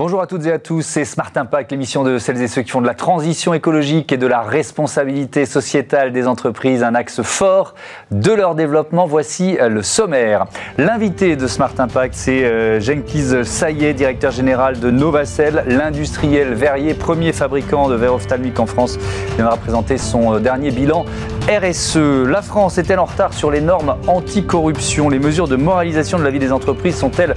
Bonjour 0.00 0.22
à 0.22 0.26
toutes 0.26 0.46
et 0.46 0.52
à 0.52 0.58
tous, 0.58 0.80
c'est 0.80 1.04
Smart 1.04 1.30
Impact, 1.36 1.72
l'émission 1.72 2.02
de 2.04 2.16
celles 2.16 2.40
et 2.40 2.48
ceux 2.48 2.62
qui 2.62 2.70
font 2.70 2.80
de 2.80 2.86
la 2.86 2.94
transition 2.94 3.52
écologique 3.52 4.10
et 4.12 4.16
de 4.16 4.26
la 4.26 4.40
responsabilité 4.40 5.44
sociétale 5.44 6.10
des 6.10 6.26
entreprises 6.26 6.82
un 6.82 6.94
axe 6.94 7.20
fort 7.20 7.74
de 8.10 8.32
leur 8.32 8.54
développement. 8.54 9.04
Voici 9.04 9.58
euh, 9.60 9.68
le 9.68 9.82
sommaire. 9.82 10.46
L'invité 10.78 11.36
de 11.36 11.46
Smart 11.46 11.74
Impact, 11.76 12.14
c'est 12.14 12.44
euh, 12.44 12.80
Jenkins 12.80 13.44
Saillet, 13.44 13.92
directeur 13.92 14.30
général 14.30 14.80
de 14.80 14.90
Novacell, 14.90 15.64
l'industriel 15.66 16.54
verrier, 16.54 16.94
premier 16.94 17.34
fabricant 17.34 17.90
de 17.90 17.94
verre 17.94 18.14
ophtalmique 18.14 18.58
en 18.58 18.64
France, 18.64 18.98
viendra 19.36 19.58
présenter 19.58 19.98
son 19.98 20.36
euh, 20.36 20.38
dernier 20.38 20.70
bilan 20.70 21.04
RSE. 21.46 21.98
La 22.26 22.40
France 22.40 22.78
est-elle 22.78 23.00
en 23.00 23.04
retard 23.04 23.34
sur 23.34 23.50
les 23.50 23.60
normes 23.60 23.96
anticorruption? 24.06 25.10
Les 25.10 25.18
mesures 25.18 25.48
de 25.48 25.56
moralisation 25.56 26.18
de 26.18 26.24
la 26.24 26.30
vie 26.30 26.38
des 26.38 26.52
entreprises 26.52 26.96
sont-elles 26.96 27.34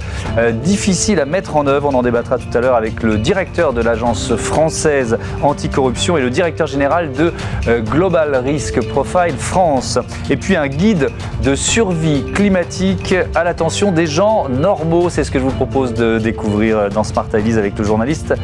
difficiles 0.62 1.20
à 1.20 1.26
mettre 1.26 1.56
en 1.56 1.66
œuvre? 1.66 1.88
On 1.90 1.94
en 1.94 2.02
débattra 2.02 2.38
tout 2.38 2.53
l'heure 2.60 2.76
avec 2.76 3.02
le 3.02 3.18
directeur 3.18 3.72
de 3.72 3.80
l'agence 3.80 4.34
française 4.36 5.18
anticorruption 5.42 6.16
et 6.16 6.20
le 6.20 6.30
directeur 6.30 6.66
général 6.66 7.12
de 7.12 7.32
euh, 7.68 7.80
Global 7.80 8.34
Risk 8.36 8.86
Profile 8.88 9.34
France. 9.36 9.98
Et 10.30 10.36
puis 10.36 10.56
un 10.56 10.68
guide 10.68 11.10
de 11.42 11.54
survie 11.54 12.24
climatique 12.32 13.14
à 13.34 13.44
l'attention 13.44 13.92
des 13.92 14.06
gens 14.06 14.48
normaux. 14.48 15.10
C'est 15.10 15.24
ce 15.24 15.30
que 15.30 15.38
je 15.38 15.44
vous 15.44 15.50
propose 15.50 15.94
de 15.94 16.18
découvrir 16.18 16.88
dans 16.90 17.04
Smart 17.04 17.26
Ideas 17.34 17.58
avec 17.58 17.78
le 17.78 17.84
journaliste 17.84 18.34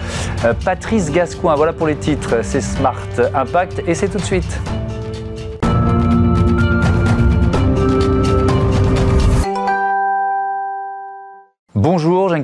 euh, 0.45 0.52
Patrice 0.64 1.11
Gascoin. 1.11 1.55
Voilà 1.55 1.72
pour 1.72 1.86
les 1.86 1.97
titres. 1.97 2.36
C'est 2.42 2.61
Smart 2.61 2.95
Impact 3.34 3.83
et 3.86 3.95
c'est 3.95 4.08
tout 4.08 4.19
de 4.19 4.24
suite. 4.24 4.61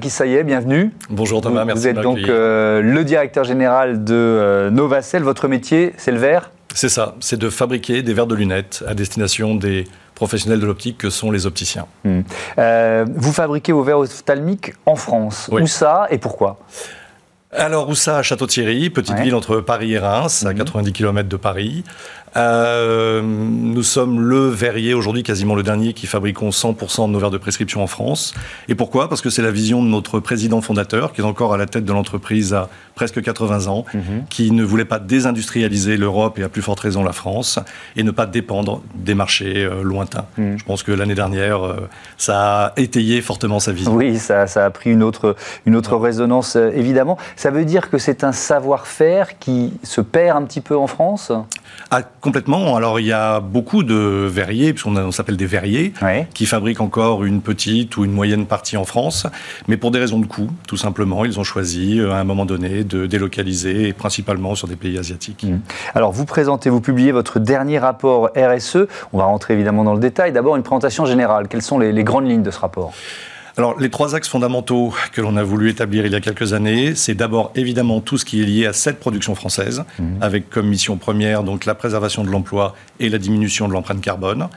Bonjour 0.06 0.18
Jean-Qui 0.18 0.30
Saillet, 0.30 0.44
bienvenue. 0.44 0.92
Bonjour 1.10 1.40
Thomas, 1.40 1.62
vous, 1.62 1.66
merci. 1.66 1.82
Vous 1.82 1.88
êtes 1.88 2.00
donc 2.00 2.18
euh, 2.28 2.80
le 2.80 3.02
directeur 3.02 3.42
général 3.42 4.04
de 4.04 4.14
euh, 4.14 4.70
Novacell. 4.70 5.24
Votre 5.24 5.48
métier, 5.48 5.94
c'est 5.96 6.12
le 6.12 6.18
verre? 6.18 6.52
C'est 6.72 6.88
ça, 6.88 7.16
c'est 7.18 7.38
de 7.38 7.50
fabriquer 7.50 8.02
des 8.02 8.14
verres 8.14 8.28
de 8.28 8.36
lunettes 8.36 8.84
à 8.86 8.94
destination 8.94 9.56
des 9.56 9.84
professionnels 10.14 10.60
de 10.60 10.66
l'optique 10.66 10.98
que 10.98 11.10
sont 11.10 11.32
les 11.32 11.44
opticiens. 11.44 11.86
Hmm. 12.04 12.20
Euh, 12.58 13.04
vous 13.16 13.32
fabriquez 13.32 13.72
vos 13.72 13.82
verres 13.82 13.98
ophtalmiques 13.98 14.74
en 14.86 14.94
France. 14.94 15.50
Où 15.50 15.66
ça 15.66 16.06
et 16.10 16.18
pourquoi? 16.18 16.58
Alors, 17.50 17.88
où 17.88 17.94
ça? 17.94 18.18
À 18.18 18.22
Château-Thierry, 18.22 18.90
petite 18.90 19.18
ville 19.18 19.34
entre 19.34 19.60
Paris 19.60 19.94
et 19.94 19.98
Reims, 19.98 20.44
à 20.46 20.52
90 20.52 20.88
mhm. 20.88 20.92
km 20.92 21.28
de 21.28 21.36
Paris. 21.36 21.84
Euh, 22.36 23.22
nous 23.22 23.82
sommes 23.82 24.20
le 24.20 24.48
verrier 24.48 24.94
aujourd'hui, 24.94 25.22
quasiment 25.22 25.54
le 25.54 25.62
dernier, 25.62 25.92
qui 25.94 26.06
fabriquons 26.06 26.50
100% 26.50 27.06
de 27.06 27.12
nos 27.12 27.18
verres 27.18 27.30
de 27.30 27.38
prescription 27.38 27.82
en 27.82 27.86
France. 27.86 28.34
Et 28.68 28.74
pourquoi? 28.74 29.08
Parce 29.08 29.20
que 29.20 29.30
c'est 29.30 29.42
la 29.42 29.50
vision 29.50 29.82
de 29.82 29.88
notre 29.88 30.20
président 30.20 30.60
fondateur, 30.60 31.12
qui 31.12 31.20
est 31.20 31.24
encore 31.24 31.54
à 31.54 31.56
la 31.56 31.66
tête 31.66 31.84
de 31.84 31.92
l'entreprise 31.92 32.52
à 32.52 32.68
presque 32.94 33.22
80 33.22 33.66
ans, 33.68 33.84
mhm. 33.92 34.24
qui 34.28 34.50
ne 34.50 34.64
voulait 34.64 34.84
pas 34.84 34.98
désindustrialiser 34.98 35.96
l'Europe 35.96 36.38
et 36.38 36.42
à 36.42 36.48
plus 36.48 36.62
forte 36.62 36.80
raison 36.80 37.02
la 37.02 37.12
France, 37.12 37.58
et 37.96 38.02
ne 38.02 38.10
pas 38.10 38.26
dépendre 38.26 38.82
des 38.94 39.14
marchés 39.14 39.64
euh, 39.64 39.82
lointains. 39.82 40.26
Mhm. 40.36 40.58
Je 40.58 40.64
pense 40.64 40.82
que 40.82 40.92
l'année 40.92 41.14
dernière, 41.14 41.64
euh, 41.64 41.88
ça 42.16 42.66
a 42.66 42.72
étayé 42.76 43.20
fortement 43.20 43.60
sa 43.60 43.72
vision. 43.72 43.94
Oui, 43.94 44.18
ça, 44.18 44.46
ça 44.46 44.64
a 44.64 44.70
pris 44.70 44.90
une 44.90 45.02
autre, 45.02 45.36
une 45.64 45.76
autre 45.76 45.96
résonance, 45.96 46.56
évidemment. 46.56 47.18
Ça 47.36 47.50
veut 47.50 47.64
dire 47.64 47.90
que 47.90 47.98
c'est 47.98 48.24
un 48.24 48.32
savoir-faire 48.32 49.38
qui 49.38 49.72
se 49.82 50.00
perd 50.00 50.36
un 50.36 50.42
petit 50.42 50.60
peu 50.60 50.76
en 50.76 50.86
France? 50.86 51.32
Ah, 51.90 52.02
complètement. 52.02 52.76
Alors, 52.76 52.98
il 52.98 53.06
y 53.06 53.12
a 53.12 53.40
beaucoup 53.40 53.84
de 53.84 53.94
verriers, 54.28 54.72
puisqu'on 54.72 54.96
on 54.96 55.12
s'appelle 55.12 55.36
des 55.36 55.46
verriers, 55.46 55.92
qui 56.34 56.46
fabriquent 56.46 56.80
encore 56.80 57.24
une 57.24 57.40
petite 57.40 57.96
ou 57.96 58.04
une 58.04 58.12
moyenne 58.12 58.46
partie 58.46 58.76
en 58.76 58.84
France. 58.84 59.26
Mais 59.68 59.76
pour 59.76 59.90
des 59.90 59.98
raisons 59.98 60.18
de 60.18 60.26
coût, 60.26 60.48
tout 60.66 60.76
simplement, 60.76 61.24
ils 61.24 61.38
ont 61.38 61.44
choisi 61.44 62.00
euh, 62.00 62.12
à 62.12 62.16
un 62.16 62.24
moment 62.24 62.44
donné 62.44 62.82
de 62.82 63.06
délocaliser, 63.06 63.92
principalement 63.92 64.54
sur 64.54 64.68
des 64.68 64.76
pays 64.76 64.98
asiatiques. 64.98 65.44
Mmh. 65.44 65.60
Alors, 65.94 66.12
vous 66.12 66.24
présentez, 66.24 66.70
vous 66.70 66.80
publiez 66.80 67.12
votre 67.12 67.38
dernier 67.38 67.78
rapport 67.78 68.30
RSE. 68.36 68.88
On 69.12 69.18
va 69.18 69.24
rentrer 69.24 69.54
évidemment 69.54 69.84
dans 69.84 69.94
le 69.94 70.00
détail. 70.00 70.32
D'abord, 70.32 70.56
une 70.56 70.62
présentation 70.62 71.06
générale. 71.06 71.48
Quelles 71.48 71.62
sont 71.62 71.78
les, 71.78 71.92
les 71.92 72.04
grandes 72.04 72.28
lignes 72.28 72.42
de 72.42 72.50
ce 72.50 72.58
rapport? 72.58 72.92
Alors, 73.58 73.78
les 73.80 73.88
trois 73.88 74.14
axes 74.14 74.28
fondamentaux 74.28 74.92
que 75.12 75.22
l'on 75.22 75.36
a 75.36 75.42
voulu 75.42 75.70
établir 75.70 76.04
il 76.04 76.12
y 76.12 76.14
a 76.14 76.20
quelques 76.20 76.52
années, 76.52 76.94
c'est 76.94 77.14
d'abord 77.14 77.52
évidemment 77.54 78.02
tout 78.02 78.18
ce 78.18 78.26
qui 78.26 78.42
est 78.42 78.44
lié 78.44 78.66
à 78.66 78.74
cette 78.74 79.00
production 79.00 79.34
française, 79.34 79.84
mmh. 79.98 80.04
avec 80.20 80.50
comme 80.50 80.68
mission 80.68 80.98
première 80.98 81.42
donc 81.42 81.64
la 81.64 81.74
préservation 81.74 82.22
de 82.22 82.28
l'emploi 82.28 82.74
et 83.00 83.08
la 83.08 83.16
diminution 83.16 83.66
de 83.66 83.72
l'empreinte 83.72 84.02
carbone. 84.02 84.48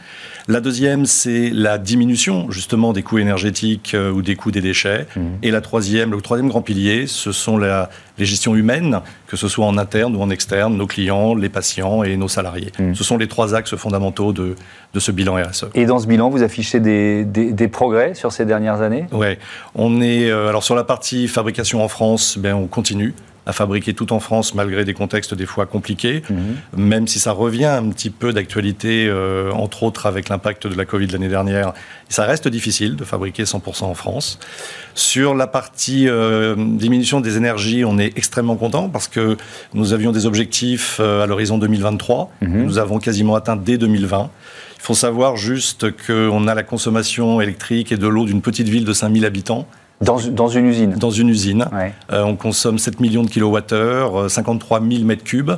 La 0.50 0.62
deuxième, 0.62 1.06
c'est 1.06 1.52
la 1.54 1.78
diminution 1.78 2.50
justement 2.50 2.92
des 2.92 3.04
coûts 3.04 3.20
énergétiques 3.20 3.94
euh, 3.94 4.12
ou 4.12 4.24
des 4.24 4.36
coûts 4.36 4.50
des 4.50 4.62
déchets. 4.62 5.06
Mmh. 5.16 5.22
Et 5.44 5.52
la 5.52 5.62
troisième, 5.62 6.10
le 6.10 6.20
troisième 6.22 6.50
grand 6.50 6.64
pilier, 6.64 7.06
ce 7.06 7.32
sont 7.32 7.56
la, 7.60 7.92
les 8.18 8.26
gestions 8.26 8.56
humaines, 8.56 9.02
que 9.28 9.38
ce 9.38 9.48
soit 9.48 9.68
en 9.68 9.78
interne 9.78 10.16
ou 10.16 10.22
en 10.24 10.32
externe, 10.32 10.76
nos 10.76 10.88
clients, 10.88 11.36
les 11.36 11.50
patients 11.50 12.02
et 12.02 12.18
nos 12.18 12.28
salariés. 12.28 12.72
Mmh. 12.80 12.96
Ce 12.96 13.04
sont 13.04 13.18
les 13.18 13.28
trois 13.28 13.54
axes 13.54 13.76
fondamentaux 13.76 14.34
de, 14.34 14.56
de, 14.96 15.00
ce 15.00 15.12
bilan 15.12 15.36
RSE. 15.36 15.66
Et 15.76 15.86
dans 15.86 16.00
ce 16.00 16.08
bilan, 16.08 16.32
vous 16.32 16.42
affichez 16.42 16.80
des, 16.80 17.26
des, 17.26 17.52
des 17.52 17.68
progrès 17.68 18.16
sur 18.16 18.32
ces 18.32 18.46
dernières 18.46 18.82
années? 18.82 19.06
Oui, 19.12 19.38
on 19.76 20.02
est 20.02 20.32
euh, 20.32 20.50
alors 20.50 20.64
sur 20.64 20.74
la 20.74 20.84
partie 20.84 21.28
fabrication 21.28 21.84
en 21.84 21.88
France, 21.90 22.40
ben 22.40 22.56
on 22.56 22.66
continue 22.66 23.14
à 23.46 23.54
fabriquer 23.54 23.94
tout 23.94 24.14
en 24.14 24.20
France 24.20 24.54
malgré 24.54 24.86
des 24.86 24.94
contextes 24.94 25.34
des 25.34 25.46
fois 25.46 25.66
compliqués, 25.66 26.22
mhm. 26.30 26.56
même 26.78 27.08
si 27.08 27.20
ça 27.20 27.32
revient 27.32 27.66
un 27.66 27.90
petit 27.90 28.10
peu 28.10 28.34
d'actualité, 28.34 29.08
euh, 29.08 29.52
entre 29.52 29.84
autres 29.84 30.06
avec 30.06 30.30
l'impact 30.30 30.68
de 30.68 30.76
la 30.76 30.86
Covid 30.86 31.08
l'année 31.08 31.30
dernière. 31.30 31.74
Ça 32.10 32.26
reste 32.26 32.48
difficile 32.48 32.96
de 32.96 33.04
fabriquer 33.04 33.44
100% 33.44 33.84
en 33.86 33.94
France. 33.94 34.40
Sur 34.96 35.36
la 35.36 35.48
partie 35.48 36.08
euh, 36.08 36.56
diminution 36.58 37.22
des 37.22 37.38
énergies, 37.38 37.86
on 37.86 37.98
est 37.98 38.18
extrêmement 38.18 38.56
content 38.56 38.90
parce 38.90 39.08
que 39.08 39.38
nous 39.74 39.94
avions 39.94 40.12
des 40.12 40.26
objectifs 40.26 40.98
euh, 41.00 41.24
à 41.24 41.28
l'horizon 41.28 41.58
2023. 41.58 42.32
Mhm. 42.42 42.66
Nous 42.66 42.78
avons 42.78 43.00
quasiment 43.00 43.36
atteint 43.36 43.56
dès 43.56 43.78
2020. 43.78 44.30
Il 44.78 44.82
faut 44.82 44.94
savoir 44.94 45.36
juste 45.36 45.88
qu'on 46.08 46.48
a 46.48 46.56
la 46.56 46.64
consommation 46.64 47.42
électrique 47.42 47.92
et 47.92 47.98
de 47.98 48.08
l'eau 48.08 48.26
d'une 48.26 48.42
petite 48.42 48.70
ville 48.70 48.86
de 48.86 48.94
5000 48.94 49.26
habitants. 49.26 49.68
Dans, 50.02 50.18
dans, 50.18 50.48
une 50.48 50.66
usine 50.68 50.92
Dans 50.92 51.12
une 51.12 51.30
usine. 51.30 51.66
Euh, 52.12 52.24
on 52.24 52.36
consomme 52.38 52.80
7 52.80 53.02
millions 53.02 53.24
de 53.24 53.30
kilowattheures, 53.30 54.32
53 54.32 54.82
000 54.82 55.04
mètres 55.04 55.26
cubes. 55.26 55.52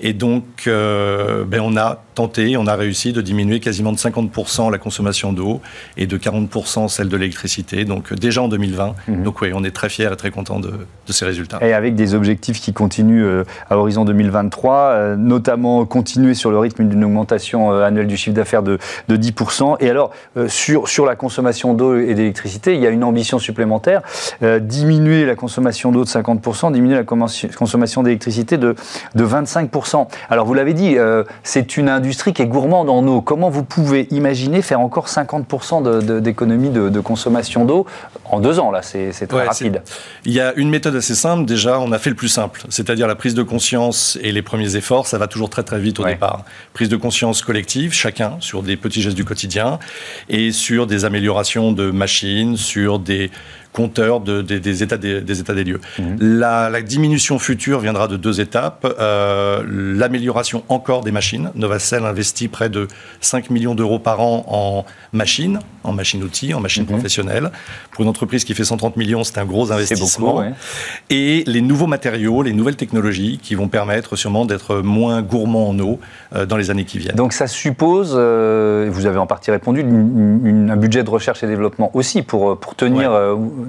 Et 0.00 0.12
donc, 0.12 0.64
euh, 0.66 1.44
ben 1.44 1.60
on 1.60 1.76
a 1.76 2.02
tenté, 2.14 2.56
on 2.56 2.66
a 2.66 2.74
réussi 2.74 3.12
de 3.12 3.20
diminuer 3.20 3.60
quasiment 3.60 3.92
de 3.92 3.96
50% 3.96 4.70
la 4.70 4.78
consommation 4.78 5.32
d'eau 5.32 5.60
et 5.96 6.06
de 6.06 6.16
40% 6.16 6.88
celle 6.88 7.08
de 7.08 7.16
l'électricité, 7.16 7.84
donc 7.84 8.14
déjà 8.14 8.42
en 8.42 8.48
2020. 8.48 8.94
Mhm. 9.08 9.22
Donc 9.22 9.40
oui, 9.40 9.50
on 9.54 9.64
est 9.64 9.70
très 9.70 9.88
fiers 9.88 10.12
et 10.12 10.16
très 10.16 10.30
contents 10.30 10.60
de, 10.60 10.70
de, 11.06 11.12
ces 11.12 11.24
résultats. 11.24 11.58
Et 11.62 11.72
avec 11.72 11.94
des 11.94 12.14
objectifs 12.14 12.60
qui 12.60 12.72
continuent 12.72 13.24
euh, 13.24 13.44
à 13.68 13.76
horizon 13.76 14.04
2023, 14.04 14.74
euh, 14.74 15.16
notamment 15.16 15.84
continuer 15.84 16.34
sur 16.34 16.50
le 16.50 16.58
rythme 16.58 16.84
d'une 16.84 17.04
augmentation 17.04 17.72
euh, 17.72 17.84
annuelle 17.84 18.06
du 18.06 18.16
chiffre 18.16 18.36
d'affaires 18.36 18.62
de, 18.62 18.78
de, 19.08 19.16
10%. 19.16 19.76
Et 19.80 19.90
alors, 19.90 20.10
sur, 20.48 20.88
sur 20.88 21.06
la 21.06 21.16
consommation 21.16 21.74
d'eau 21.74 21.96
et 21.98 22.14
d'électricité, 22.14 22.74
il 22.74 22.80
y 22.80 22.86
a 22.86 22.90
une 22.90 23.04
ambition 23.04 23.38
supplémentaire, 23.38 24.02
diminuer 24.60 25.24
la 25.24 25.34
consommation 25.34 25.92
d'eau 25.92 26.04
de 26.04 26.08
50%, 26.08 26.72
diminuer 26.72 26.96
la 26.96 27.04
consommation 27.04 28.02
d'électricité 28.02 28.58
de, 28.58 28.74
de 29.14 29.26
25%. 29.26 30.06
Alors 30.30 30.46
vous 30.46 30.54
l'avez 30.54 30.74
dit, 30.74 30.96
c'est 31.42 31.76
une 31.76 31.88
industrie 31.88 32.03
qui 32.12 32.42
est 32.42 32.46
gourmande 32.46 32.90
en 32.90 33.06
eau. 33.06 33.20
Comment 33.20 33.50
vous 33.50 33.64
pouvez 33.64 34.06
imaginer 34.10 34.62
faire 34.62 34.80
encore 34.80 35.06
50% 35.06 36.20
d'économie 36.20 36.70
de, 36.70 36.88
de, 36.88 37.00
consommation 37.00 37.64
d'eau 37.64 37.86
en 38.24 38.40
deux 38.40 38.58
ans 38.58 38.70
Là, 38.70 38.82
c'est 38.82 39.26
très 39.26 39.46
rapide. 39.46 39.82
Il 40.24 40.32
y 40.32 40.40
a 40.40 40.52
une 40.54 40.70
méthode 40.70 40.96
assez 40.96 41.14
simple. 41.14 41.44
Déjà, 41.44 41.78
on 41.80 41.92
a 41.92 41.98
fait 41.98 42.10
le 42.10 42.16
plus 42.16 42.28
simple, 42.28 42.62
c'est-à-dire 42.68 43.06
la 43.06 43.14
prise 43.14 43.34
de 43.34 43.42
conscience 43.42 44.18
et 44.22 44.32
les 44.32 44.42
premiers 44.42 44.76
efforts. 44.76 45.06
Ça 45.06 45.18
va 45.18 45.26
toujours 45.26 45.50
très 45.50 45.62
très 45.62 45.78
vite 45.78 46.00
au 46.00 46.04
départ. 46.04 46.44
Prise 46.72 46.88
de 46.88 46.96
conscience 46.96 47.42
collective, 47.42 47.92
chacun 47.92 48.36
sur 48.40 48.62
des 48.62 48.76
petits 48.76 49.02
gestes 49.02 49.16
du 49.16 49.24
quotidien 49.24 49.78
et 50.28 50.52
sur 50.52 50.86
des 50.86 51.04
améliorations 51.04 51.72
de 51.72 51.90
machines, 51.90 52.56
sur 52.56 52.98
des 52.98 53.30
compteur 53.74 54.20
de, 54.20 54.40
des, 54.40 54.82
états 54.82 54.96
des, 54.96 55.40
états 55.40 55.52
des 55.52 55.64
lieux. 55.64 55.80
Mhm. 55.98 56.16
La, 56.20 56.80
diminution 56.80 57.38
future 57.38 57.80
viendra 57.80 58.08
de 58.08 58.16
deux 58.16 58.40
étapes. 58.40 58.86
Euh, 58.98 59.62
l'amélioration 59.66 60.62
encore 60.68 61.02
des 61.02 61.10
machines. 61.10 61.50
Novacell 61.56 62.06
investit 62.06 62.48
près 62.48 62.70
de 62.70 62.86
5 63.20 63.50
millions 63.50 63.74
d'euros 63.74 63.98
par 63.98 64.20
an 64.20 64.44
en 64.48 64.84
machines, 65.12 65.58
en 65.84 65.92
machines-outils, 65.92 66.54
en 66.54 66.60
machines 66.60 66.86
mhm. 66.88 67.50
Pour 67.90 68.02
une 68.02 68.08
entreprise 68.08 68.44
qui 68.44 68.54
fait 68.54 68.64
130 68.64 68.96
millions, 68.96 69.24
c'est 69.24 69.38
un 69.38 69.44
gros 69.44 69.72
investissement. 69.72 70.34
Beaucoup, 70.34 70.54
Et 71.10 71.44
les 71.46 71.60
nouveaux 71.60 71.86
matériaux, 71.86 72.42
les 72.42 72.52
nouvelles 72.52 72.76
technologies 72.76 73.38
qui 73.42 73.54
vont 73.54 73.68
permettre 73.68 74.16
sûrement 74.16 74.44
d'être 74.44 74.76
moins 74.76 75.22
gourmands 75.22 75.68
en 75.68 75.78
eau 75.78 76.00
euh, 76.34 76.46
dans 76.46 76.56
les 76.56 76.70
années 76.70 76.84
qui 76.84 76.98
viennent. 76.98 77.16
Donc 77.16 77.32
ça 77.32 77.46
suppose, 77.46 78.14
euh, 78.16 78.88
vous 78.90 79.06
avez 79.06 79.18
en 79.18 79.26
partie 79.26 79.50
répondu, 79.50 79.80
un 79.82 80.76
budget 80.76 81.02
de 81.04 81.10
recherche 81.10 81.42
et 81.42 81.46
développement 81.46 81.90
aussi 81.94 82.22
pour, 82.22 82.58
pour 82.58 82.74
tenir 82.74 83.12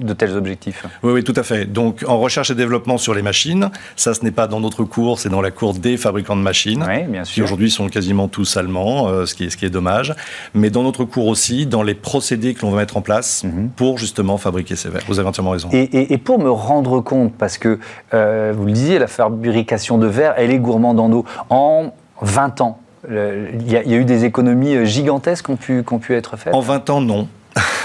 de 0.00 0.12
tels 0.12 0.36
objectifs. 0.36 0.84
Oui, 1.02 1.12
oui, 1.12 1.24
tout 1.24 1.34
à 1.36 1.42
fait. 1.42 1.66
Donc, 1.66 2.04
en 2.06 2.18
recherche 2.18 2.50
et 2.50 2.54
développement 2.54 2.98
sur 2.98 3.14
les 3.14 3.22
machines, 3.22 3.70
ça, 3.96 4.14
ce 4.14 4.24
n'est 4.24 4.30
pas 4.30 4.46
dans 4.46 4.60
notre 4.60 4.84
cours, 4.84 5.18
c'est 5.18 5.28
dans 5.28 5.40
la 5.40 5.50
cour 5.50 5.74
des 5.74 5.96
fabricants 5.96 6.36
de 6.36 6.42
machines, 6.42 6.84
oui, 6.86 7.04
bien 7.04 7.24
sûr. 7.24 7.34
qui 7.34 7.42
aujourd'hui 7.42 7.70
sont 7.70 7.88
quasiment 7.88 8.28
tous 8.28 8.56
allemands, 8.56 9.08
euh, 9.08 9.26
ce, 9.26 9.34
qui 9.34 9.44
est, 9.44 9.50
ce 9.50 9.56
qui 9.56 9.64
est 9.64 9.70
dommage. 9.70 10.14
Mais 10.54 10.70
dans 10.70 10.82
notre 10.82 11.04
cours 11.04 11.26
aussi, 11.26 11.66
dans 11.66 11.82
les 11.82 11.94
procédés 12.06 12.54
que 12.54 12.62
l'on 12.62 12.70
va 12.70 12.78
mettre 12.78 12.96
en 12.96 13.00
place 13.00 13.42
mhm. 13.42 13.70
pour 13.74 13.98
justement 13.98 14.38
fabriquer 14.38 14.76
ces 14.76 14.88
verres. 14.88 15.02
Vous 15.08 15.18
avez 15.18 15.28
entièrement 15.28 15.50
raison. 15.50 15.68
Et, 15.72 16.18
pour 16.18 16.38
me 16.38 16.48
rendre 16.48 17.00
compte, 17.00 17.34
parce 17.34 17.58
que 17.58 17.80
euh, 18.14 18.54
vous 18.56 18.64
le 18.64 18.72
disiez, 18.72 19.00
la 19.00 19.08
fabrication 19.08 19.98
de 19.98 20.06
verre, 20.06 20.34
elle 20.36 20.52
est 20.52 20.60
gourmande 20.60 21.00
en 21.00 21.10
eau. 21.10 21.24
En 21.50 21.92
20 22.22 22.60
ans, 22.60 22.78
il 23.08 23.70
y, 23.70 23.76
a 23.76 23.82
eu 23.82 24.04
des 24.04 24.24
économies 24.24 24.86
gigantesques 24.86 25.46
qui 25.46 25.50
ont 25.50 25.56
pu, 25.56 25.84
qui 25.84 25.94
ont 25.94 25.98
pu 25.98 26.14
être 26.14 26.36
faites? 26.36 26.54
En 26.54 26.60
20 26.60 26.90
ans, 26.90 27.00
non. 27.00 27.28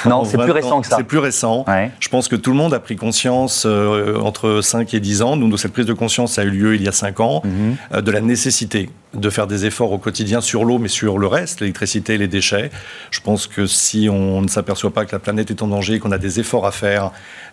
Non, 0.10 0.26
c'est 0.26 0.38
plus 0.38 0.52
récent 0.52 0.82
que 0.82 0.88
ça. 0.88 0.98
C'est 0.98 1.04
plus 1.04 1.20
récent. 1.20 1.66
Je 2.00 2.10
pense 2.10 2.28
que 2.28 2.36
tout 2.36 2.52
le 2.52 2.58
monde 2.58 2.74
a 2.74 2.80
pris 2.80 2.96
conscience 2.96 3.64
euh, 3.66 4.20
entre 4.20 4.62
5 4.62 4.94
et 4.94 5.00
10 5.00 5.22
ans. 5.22 5.36
Nous, 5.36 5.58
cette 5.58 5.74
prise 5.74 5.86
de 5.86 5.94
conscience 5.94 6.40
a 6.40 6.44
eu 6.44 6.50
lieu 6.50 6.76
il 6.76 6.84
y 6.84 6.88
a 6.88 6.92
5 6.92 7.20
ans, 7.20 7.42
mhm. 7.44 7.76
euh, 7.94 8.02
de 8.02 8.12
la 8.12 8.22
nécessité 8.22 8.90
de 9.14 9.30
faire 9.30 9.46
des 9.46 9.66
efforts 9.66 9.92
au 9.92 9.98
quotidien 9.98 10.40
sur 10.40 10.64
l'eau, 10.64 10.78
mais 10.78 10.88
sur 10.88 11.18
le 11.18 11.28
reste, 11.28 11.60
l'électricité, 11.60 12.18
les 12.18 12.30
déchets. 12.30 12.72
Je 13.12 13.20
pense 13.20 13.46
que 13.46 13.66
si 13.66 14.08
on 14.10 14.42
ne 14.42 14.48
s'aperçoit 14.48 14.92
pas 14.92 15.06
que 15.06 15.12
la 15.12 15.20
planète 15.20 15.52
est 15.52 15.62
en 15.62 15.68
danger, 15.68 16.00
qu'on 16.00 16.14
a 16.14 16.18
des 16.18 16.40
efforts 16.40 16.66
à 16.66 16.72
faire, 16.72 17.12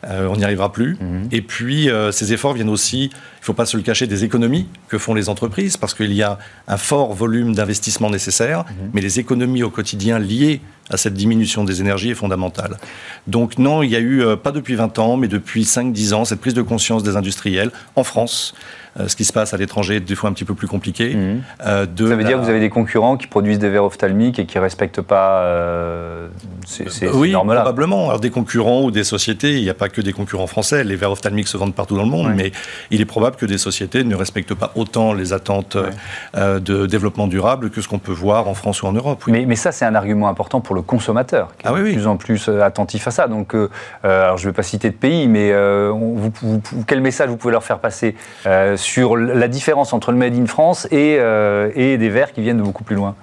euh, 0.08 0.28
on 0.30 0.36
n'y 0.36 0.44
arrivera 0.44 0.72
plus. 0.72 0.96
Mhm. 1.00 1.28
Et 1.32 1.42
puis, 1.42 1.90
ces 2.12 2.32
efforts 2.32 2.54
viennent 2.54 2.68
aussi, 2.68 3.10
faut 3.48 3.54
pas 3.54 3.64
se 3.64 3.78
le 3.78 3.82
cacher, 3.82 4.06
des 4.06 4.24
économies 4.24 4.66
que 4.88 4.98
font 4.98 5.14
les 5.14 5.30
entreprises, 5.30 5.78
parce 5.78 5.94
qu'il 5.94 6.12
y 6.12 6.22
a 6.22 6.38
un 6.66 6.76
fort 6.76 7.14
volume 7.14 7.54
d'investissement 7.54 8.10
nécessaire, 8.10 8.64
mhm. 8.64 8.90
mais 8.92 9.00
les 9.00 9.20
économies 9.20 9.62
au 9.62 9.70
quotidien 9.70 10.18
liées 10.18 10.60
à 10.90 10.98
cette 10.98 11.14
diminution 11.14 11.64
des 11.64 11.80
énergies 11.80 12.10
est 12.10 12.14
fondamentale. 12.14 12.76
Donc 13.26 13.56
non, 13.56 13.82
il 13.82 13.90
y 13.90 13.96
a 13.96 14.00
eu, 14.00 14.22
euh, 14.22 14.36
pas 14.36 14.52
depuis 14.52 14.74
20 14.74 14.98
ans, 14.98 15.16
mais 15.16 15.28
depuis 15.28 15.62
5-10 15.62 16.12
ans, 16.12 16.24
cette 16.26 16.40
prise 16.40 16.52
de 16.52 16.60
conscience 16.60 17.02
des 17.02 17.16
industriels 17.16 17.70
en 17.96 18.04
France 18.04 18.54
ce 18.96 19.16
qui 19.16 19.24
se 19.24 19.32
passe 19.32 19.54
à 19.54 19.56
l'étranger 19.56 19.96
est 19.96 20.00
des 20.00 20.14
fois 20.14 20.30
un 20.30 20.32
petit 20.32 20.44
peu 20.44 20.54
plus 20.54 20.68
compliqué. 20.68 21.14
Mhm. 21.14 21.42
Euh, 21.66 21.86
ça 21.96 22.16
veut 22.16 22.24
dire 22.24 22.38
que 22.38 22.42
vous 22.42 22.50
avez 22.50 22.60
des 22.60 22.70
concurrents 22.70 23.16
qui 23.16 23.26
produisent 23.26 23.58
des 23.58 23.70
verres 23.70 23.84
ophtalmiques 23.84 24.38
et 24.38 24.46
qui 24.46 24.56
ne 24.56 24.62
respectent 24.62 25.00
pas 25.00 25.40
euh, 25.42 26.28
ces, 26.66 26.88
ces, 26.88 27.08
oui, 27.08 27.32
probablement. 27.32 28.08
Alors 28.08 28.20
des 28.20 28.30
concurrents 28.30 28.82
ou 28.82 28.90
des 28.90 29.04
sociétés, 29.04 29.56
il 29.58 29.62
n'y 29.62 29.70
a 29.70 29.74
pas 29.74 29.88
que 29.88 30.00
des 30.00 30.12
concurrents 30.12 30.46
français. 30.46 30.84
Les 30.84 30.96
verres 30.96 31.12
ophtalmiques 31.12 31.48
se 31.48 31.56
vendent 31.56 31.74
partout 31.74 31.96
dans 31.96 32.04
le 32.04 32.10
monde, 32.10 32.32
mais 32.34 32.52
il 32.90 33.00
est 33.00 33.06
probable 33.06 33.36
que 33.36 33.46
des 33.46 33.58
sociétés 33.58 34.04
ne 34.04 34.14
respectent 34.14 34.54
pas 34.54 34.72
autant 34.74 35.12
les 35.12 35.32
attentes 35.32 35.76
de 36.34 36.86
développement 36.86 37.26
durable 37.26 37.70
que 37.70 37.80
ce 37.80 37.88
qu'on 37.88 37.98
peut 37.98 38.12
voir 38.12 38.48
en 38.48 38.54
France 38.54 38.82
ou 38.82 38.86
en 38.86 38.92
Europe. 38.92 39.24
Mais, 39.26 39.44
mais, 39.46 39.56
ça, 39.56 39.72
c'est 39.72 39.84
un 39.84 39.94
argument 39.94 40.28
important 40.28 40.60
pour 40.60 40.74
le 40.74 40.82
consommateur, 40.82 41.48
qui 41.58 41.66
est 41.66 41.70
ah 41.70 41.78
de 41.78 41.82
plus 41.82 42.06
en 42.06 42.16
plus 42.16 42.48
attentif 42.48 43.06
à 43.08 43.10
ça. 43.10 43.28
Donc, 43.28 43.54
alors 44.02 44.36
je 44.36 44.46
ne 44.46 44.50
vais 44.50 44.54
pas 44.54 44.62
citer 44.62 44.90
de 44.90 44.94
pays, 44.94 45.28
mais 45.28 45.52
vous, 45.90 46.32
quel 46.86 47.00
message 47.00 47.28
vous 47.28 47.36
pouvez 47.36 47.52
leur 47.52 47.64
faire 47.64 47.78
passer 47.78 48.14
sur 48.78 49.16
la 49.16 49.48
différence 49.48 49.92
entre 49.92 50.12
le 50.12 50.18
Made 50.18 50.34
in 50.34 50.46
France 50.46 50.86
et, 50.90 51.16
euh, 51.18 51.70
des 51.74 52.08
verres 52.08 52.32
qui 52.32 52.40
viennent 52.40 52.58
de 52.58 52.62
beaucoup 52.62 52.84
plus 52.84 52.96
loin 52.96 53.14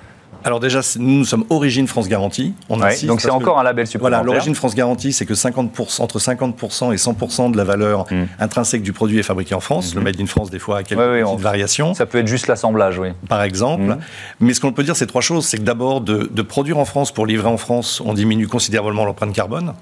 alors 0.45 0.59
déjà, 0.59 0.81
nous, 0.99 1.17
nous 1.17 1.25
sommes 1.25 1.43
Origine 1.49 1.87
France 1.87 2.07
Garantie. 2.07 2.53
On 2.69 2.77
donc 2.77 3.19
c'est 3.19 3.31
encore 3.31 3.57
un 3.59 3.63
label 3.63 3.87
supplémentaire. 3.87 4.19
Voilà, 4.19 4.31
l'Origine 4.31 4.53
France 4.53 4.75
Garantie, 4.75 5.11
c'est 5.11 5.25
que 5.25 5.33
50%, 5.33 6.03
entre 6.03 6.19
50% 6.19 6.93
et 6.93 6.97
100% 6.97 7.51
de 7.51 7.57
la 7.57 7.63
valeur 7.63 8.05
hmm. 8.11 8.25
intrinsèque 8.37 8.83
du 8.83 8.93
produit 8.93 9.17
est 9.17 9.23
fabriqué 9.23 9.55
en 9.55 9.59
France. 9.59 9.95
Le 9.95 10.01
hmm. 10.01 10.03
Made 10.03 10.21
in 10.21 10.27
France, 10.27 10.51
des 10.51 10.59
fois, 10.59 10.77
a 10.77 10.83
quelques 10.83 11.01
variations. 11.39 11.95
Ça 11.95 12.05
peut 12.05 12.19
être 12.19 12.27
juste 12.27 12.45
l'assemblage, 12.45 12.99
oui. 12.99 13.09
Par 13.27 13.41
exemple. 13.41 13.85
Hmm. 13.85 13.97
Mais 14.39 14.53
ce 14.53 14.61
qu'on 14.61 14.71
peut 14.71 14.83
dire, 14.83 14.95
c'est 14.95 15.07
trois 15.07 15.21
choses. 15.21 15.47
C'est 15.47 15.57
que 15.57 15.63
d'abord, 15.63 16.01
de, 16.01 16.41
produire 16.43 16.77
en 16.77 16.85
France 16.85 17.11
pour 17.11 17.25
livrer 17.25 17.49
en 17.49 17.57
France, 17.57 17.99
on 18.05 18.13
diminue 18.13 18.47
considérablement 18.47 19.03
l'empreinte 19.03 19.33
carbone. 19.33 19.73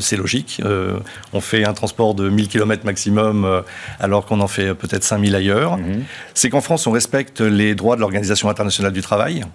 C'est 0.00 0.16
logique. 0.16 0.60
Euh, 0.66 0.98
on 1.32 1.40
fait 1.40 1.64
un 1.64 1.72
transport 1.72 2.14
de 2.14 2.28
1000 2.28 2.48
km 2.48 2.84
maximum, 2.84 3.46
euh, 3.46 3.62
alors 3.98 4.26
qu'on 4.26 4.40
en 4.40 4.48
fait 4.48 4.74
peut-être 4.74 5.02
5000 5.02 5.34
ailleurs. 5.34 5.78
C'est 6.34 6.50
qu'en 6.50 6.60
France, 6.60 6.86
on 6.86 6.90
respecte 6.90 7.40
les 7.40 7.74
droits 7.74 7.96
de 7.96 8.02
l'Organisation 8.02 8.50
internationale 8.50 8.92
du 8.92 9.00
travail 9.00 9.46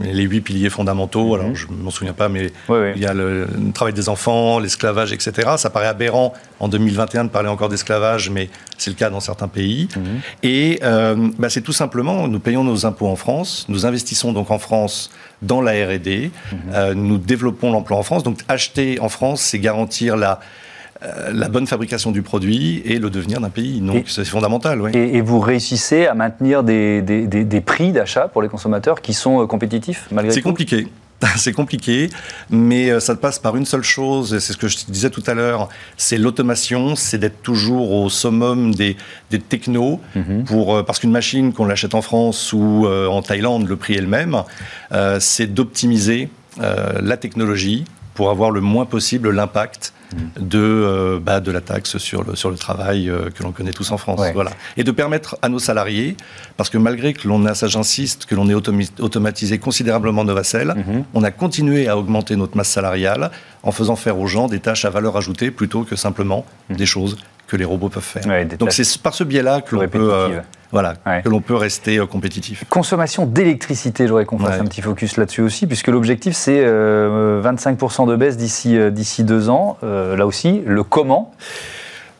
les 0.00 0.24
huit 0.24 0.40
piliers 0.40 0.70
fondamentaux, 0.70 1.34
alors 1.34 1.48
mhm. 1.48 1.54
je 1.54 1.66
ne 1.68 1.76
m'en 1.76 1.90
souviens 1.90 2.14
pas, 2.14 2.28
mais 2.28 2.50
il 2.68 3.00
y 3.00 3.06
a 3.06 3.14
le, 3.14 3.46
travail 3.72 3.94
des 3.94 4.08
enfants, 4.08 4.58
l'esclavage, 4.58 5.12
etc. 5.12 5.52
Ça 5.56 5.70
paraît 5.70 5.86
aberrant 5.86 6.34
en 6.58 6.68
2021 6.68 7.24
de 7.24 7.28
parler 7.28 7.48
encore 7.48 7.68
d'esclavage, 7.68 8.28
mais 8.28 8.50
c'est 8.76 8.90
le 8.90 8.96
cas 8.96 9.08
dans 9.10 9.20
certains 9.20 9.46
pays. 9.46 9.88
Mhm. 9.96 10.02
Et 10.42 10.80
euh, 10.82 11.30
bah, 11.38 11.48
c'est 11.48 11.60
tout 11.60 11.72
simplement, 11.72 12.26
nous 12.26 12.40
payons 12.40 12.64
nos 12.64 12.86
impôts 12.86 13.06
en 13.06 13.16
France, 13.16 13.66
nous 13.68 13.86
investissons 13.86 14.32
donc 14.32 14.50
en 14.50 14.58
France 14.58 15.10
dans 15.42 15.60
la 15.60 15.72
R&D, 15.72 16.30
mhm. 16.52 16.58
euh, 16.72 16.94
nous 16.94 17.18
développons 17.18 17.70
l'emploi 17.70 17.96
en 17.98 18.02
France. 18.02 18.24
Donc 18.24 18.40
acheter 18.48 18.98
en 19.00 19.08
France, 19.08 19.42
c'est 19.42 19.60
garantir 19.60 20.16
la 20.16 20.40
la 21.32 21.48
bonne 21.48 21.66
fabrication 21.66 22.12
du 22.12 22.22
produit 22.22 22.82
et 22.84 22.98
le 22.98 23.10
devenir 23.10 23.40
d'un 23.40 23.50
pays. 23.50 23.80
Donc 23.80 24.04
c'est 24.08 24.24
fondamental. 24.24 24.80
Oui. 24.80 24.90
Et, 24.94 25.20
vous 25.20 25.40
réussissez 25.40 26.06
à 26.06 26.14
maintenir 26.14 26.62
des, 26.62 27.02
des, 27.02 27.60
prix 27.60 27.92
d'achat 27.92 28.28
pour 28.28 28.42
les 28.42 28.48
consommateurs 28.48 29.00
qui 29.00 29.14
sont 29.14 29.42
euh, 29.42 29.46
compétitifs 29.46 30.06
malgré 30.10 30.30
tout 30.30 30.34
C'est 30.34 30.42
compliqué. 30.42 30.86
C'est 31.36 31.52
compliqué, 31.52 32.10
mais 32.50 32.90
euh, 32.90 33.00
ça 33.00 33.14
passe 33.14 33.38
par 33.38 33.56
une 33.56 33.64
seule 33.64 33.84
chose, 33.84 34.34
et 34.34 34.40
c'est 34.40 34.52
ce 34.52 34.58
que 34.58 34.68
je 34.68 34.78
disais 34.88 35.08
tout 35.08 35.22
à 35.26 35.32
l'heure, 35.32 35.68
c'est 35.96 36.18
l'automation, 36.18 36.96
c'est 36.96 37.18
d'être 37.18 37.40
toujours 37.40 37.92
au 37.92 38.10
summum 38.10 38.74
des, 38.74 38.96
des 39.30 39.38
technos, 39.38 40.00
mhm. 40.16 40.44
pour, 40.44 40.84
parce 40.84 40.98
qu'une 40.98 41.12
machine, 41.12 41.52
qu'on 41.54 41.64
l'achète 41.64 41.94
en 41.94 42.02
France 42.02 42.52
ou 42.52 42.86
en 42.86 43.22
Thaïlande, 43.22 43.66
le 43.68 43.76
prix 43.76 43.94
est 43.94 44.02
le 44.02 44.08
même, 44.08 44.42
c'est 45.20 45.46
d'optimiser 45.46 46.28
la 46.58 47.16
technologie 47.16 47.84
pour 48.14 48.30
avoir 48.30 48.50
le 48.50 48.60
moins 48.60 48.86
possible 48.86 49.30
l'impact 49.30 49.92
de, 50.38 50.58
euh, 50.58 51.18
bah, 51.20 51.40
de 51.40 51.50
la 51.50 51.60
taxe 51.60 51.98
sur 51.98 52.22
le, 52.22 52.36
sur 52.36 52.50
le 52.50 52.56
travail 52.56 53.10
euh, 53.10 53.30
que 53.30 53.42
l'on 53.42 53.52
connaît 53.52 53.72
tous 53.72 53.90
en 53.90 53.98
France. 53.98 54.20
Voilà. 54.32 54.52
Et 54.76 54.84
de 54.84 54.90
permettre 54.90 55.36
à 55.42 55.48
nos 55.48 55.58
salariés, 55.58 56.16
parce 56.56 56.70
que 56.70 56.78
malgré 56.78 57.14
que 57.14 57.26
l'on 57.26 57.44
a, 57.46 57.54
ça 57.54 57.66
j'insiste, 57.66 58.26
que 58.26 58.34
l'on 58.34 58.48
ait 58.48 58.54
automatisé 58.54 59.58
considérablement 59.58 60.24
Novacell, 60.24 60.68
mm 60.68 61.04
on 61.14 61.22
a 61.22 61.30
continué 61.30 61.88
à 61.88 61.96
augmenter 61.98 62.36
notre 62.36 62.56
masse 62.56 62.68
salariale 62.68 63.30
en 63.62 63.72
faisant 63.72 63.96
faire 63.96 64.18
aux 64.18 64.26
gens 64.26 64.48
des 64.48 64.60
tâches 64.60 64.84
à 64.84 64.90
valeur 64.90 65.16
ajoutée 65.16 65.50
plutôt 65.50 65.82
que 65.84 65.96
simplement 65.96 66.44
mhm. 66.70 66.76
des 66.76 66.86
choses 66.86 67.16
que 67.46 67.56
les 67.56 67.64
robots 67.64 67.88
peuvent 67.88 68.02
faire. 68.02 68.24
Donc 68.58 68.72
c'est 68.72 68.98
par 68.98 69.14
ce 69.14 69.24
biais-là 69.24 69.60
que 69.60 69.74
l'on 69.74 69.88
peut 69.88 70.10
voilà, 70.74 70.94
que 71.22 71.28
l'on 71.28 71.40
peut 71.40 71.54
rester 71.54 71.98
euh, 71.98 72.06
compétitif. 72.06 72.64
Consommation 72.68 73.26
d'électricité, 73.26 74.08
j'aurais 74.08 74.24
qu'on 74.24 74.38
fasse 74.38 74.60
un 74.60 74.64
petit 74.64 74.82
focus 74.82 75.16
là-dessus 75.16 75.40
aussi, 75.40 75.68
puisque 75.68 75.86
l'objectif 75.86 76.34
c'est 76.34 76.64
25% 76.64 76.64
euh, 76.66 78.06
de 78.10 78.16
baisse 78.16 78.36
d'ici 78.36 78.76
euh, 78.76 78.90
d'ici 78.90 79.22
deux 79.22 79.48
ans. 79.50 79.78
là 79.82 80.26
aussi, 80.26 80.62
le 80.66 80.82
comment? 80.82 81.32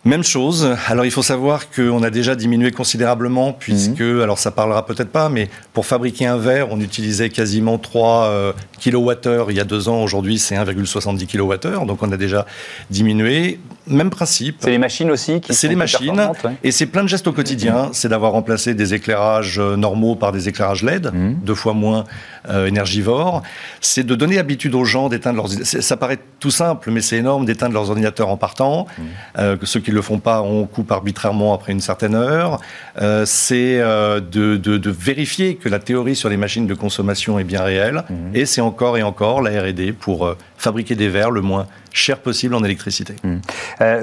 Même 0.05 0.23
chose. 0.23 0.77
Alors 0.87 1.07
il 1.07 1.11
faut 1.11 1.23
savoir 1.23 1.71
qu'on 1.71 2.03
a 2.03 2.11
déjà 2.11 2.35
diminué 2.35 2.73
considérablement 2.73 3.55
puisque, 3.55 4.03
mhm. 4.03 4.21
alors 4.21 4.39
ça 4.39 4.51
parlera 4.51 4.85
peut-être 4.85 5.09
pas, 5.09 5.31
mais 5.31 5.49
pour 5.73 5.87
fabriquer 5.87 6.27
un 6.27 6.37
verre, 6.37 6.69
on 6.71 6.79
utilisait 6.79 7.31
quasiment 7.31 7.79
3 7.79 8.25
euh, 8.25 8.53
kWh 8.85 9.47
il 9.49 9.57
y 9.57 9.61
a 9.61 9.65
deux 9.65 9.89
ans. 9.89 10.03
Aujourd'hui, 10.03 10.39
c'est 10.39 10.57
1,70 10.57 11.27
kWh. 11.27 11.87
Donc 11.87 12.03
on 12.03 12.13
a 12.13 12.19
déjà 12.19 12.45
diminué. 12.91 13.59
Même 13.87 14.11
principe. 14.11 14.57
C'est 14.61 14.71
les 14.71 14.79
machines 14.79 15.11
aussi 15.11 15.41
qui 15.41 15.55
C'est 15.55 15.69
les 15.69 15.77
machines. 15.77 16.31
Et 16.63 16.71
c'est 16.71 16.87
plein 16.87 17.03
de 17.03 17.09
gestes 17.09 17.27
au 17.27 17.33
quotidien. 17.33 17.91
C'est 17.93 18.09
d'avoir 18.09 18.33
remplacé 18.33 18.75
des 18.75 18.95
éclairages 18.95 19.59
euh, 19.59 19.77
normaux 19.77 20.17
par 20.17 20.33
des 20.33 20.49
éclairages 20.49 20.83
LED, 20.83 21.13
mhm. 21.13 21.39
deux 21.43 21.55
fois 21.55 21.75
moins 21.75 22.05
euh, 22.49 22.67
énergivores. 22.67 23.43
C'est 23.81 24.05
de 24.05 24.15
donner 24.15 24.39
habitude 24.39 24.75
aux 24.75 24.85
gens 24.85 25.09
d'éteindre 25.09 25.37
leurs... 25.37 25.49
Ça 25.49 25.97
paraît 25.97 26.19
tout 26.41 26.51
simple, 26.51 26.91
mais 26.91 27.01
c'est 27.01 27.17
énorme 27.17 27.45
d'éteindre 27.45 27.75
leurs 27.75 27.91
ordinateurs 27.91 28.29
en 28.29 28.37
partant. 28.37 28.87
Mhm. 28.99 29.59
que 29.59 29.67
ceux 29.67 29.81
qui 29.81 29.91
le 29.91 30.03
font 30.03 30.19
pas, 30.19 30.43
on 30.43 30.67
coupe 30.67 30.91
arbitrairement 30.93 31.55
après 31.55 31.73
une 31.73 31.81
certaine 31.81 32.15
heure. 32.15 32.61
Euh, 33.01 33.25
c'est 33.27 33.81
euh, 33.81 34.21
de, 34.21 34.91
vérifier 34.91 35.57
que 35.57 35.69
la 35.69 35.79
théorie 35.79 36.17
sur 36.17 36.29
les 36.29 36.37
machines 36.37 36.67
de 36.67 36.75
consommation 36.75 37.39
est 37.39 37.45
bien 37.45 37.63
réelle. 37.63 38.05
Mhm. 38.09 38.17
Et 38.35 38.47
c'est 38.47 38.61
encore 38.61 38.97
et 38.99 39.03
encore 39.03 39.43
la 39.43 39.63
R&D 39.63 39.93
pour 39.93 40.27
euh, 40.27 40.37
fabriquer 40.57 40.95
des 40.95 41.09
verres 41.09 41.31
le 41.31 41.41
moins 41.41 41.67
cher 41.95 42.19
possible 42.19 42.55
en 42.55 42.63
électricité. 42.63 43.17
Mhm. 43.25 43.41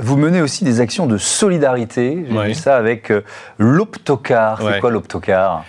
vous 0.01 0.17
menez 0.17 0.41
aussi 0.41 0.63
des 0.63 0.79
actions 0.79 1.05
de 1.05 1.17
solidarité. 1.17 2.25
J'ai 2.29 2.43
vu 2.43 2.53
ça 2.55 2.77
avec 2.77 3.13
l'Optocar. 3.59 4.61
C'est 4.61 4.79
quoi 4.79 4.89
l'Optocar 4.89 5.63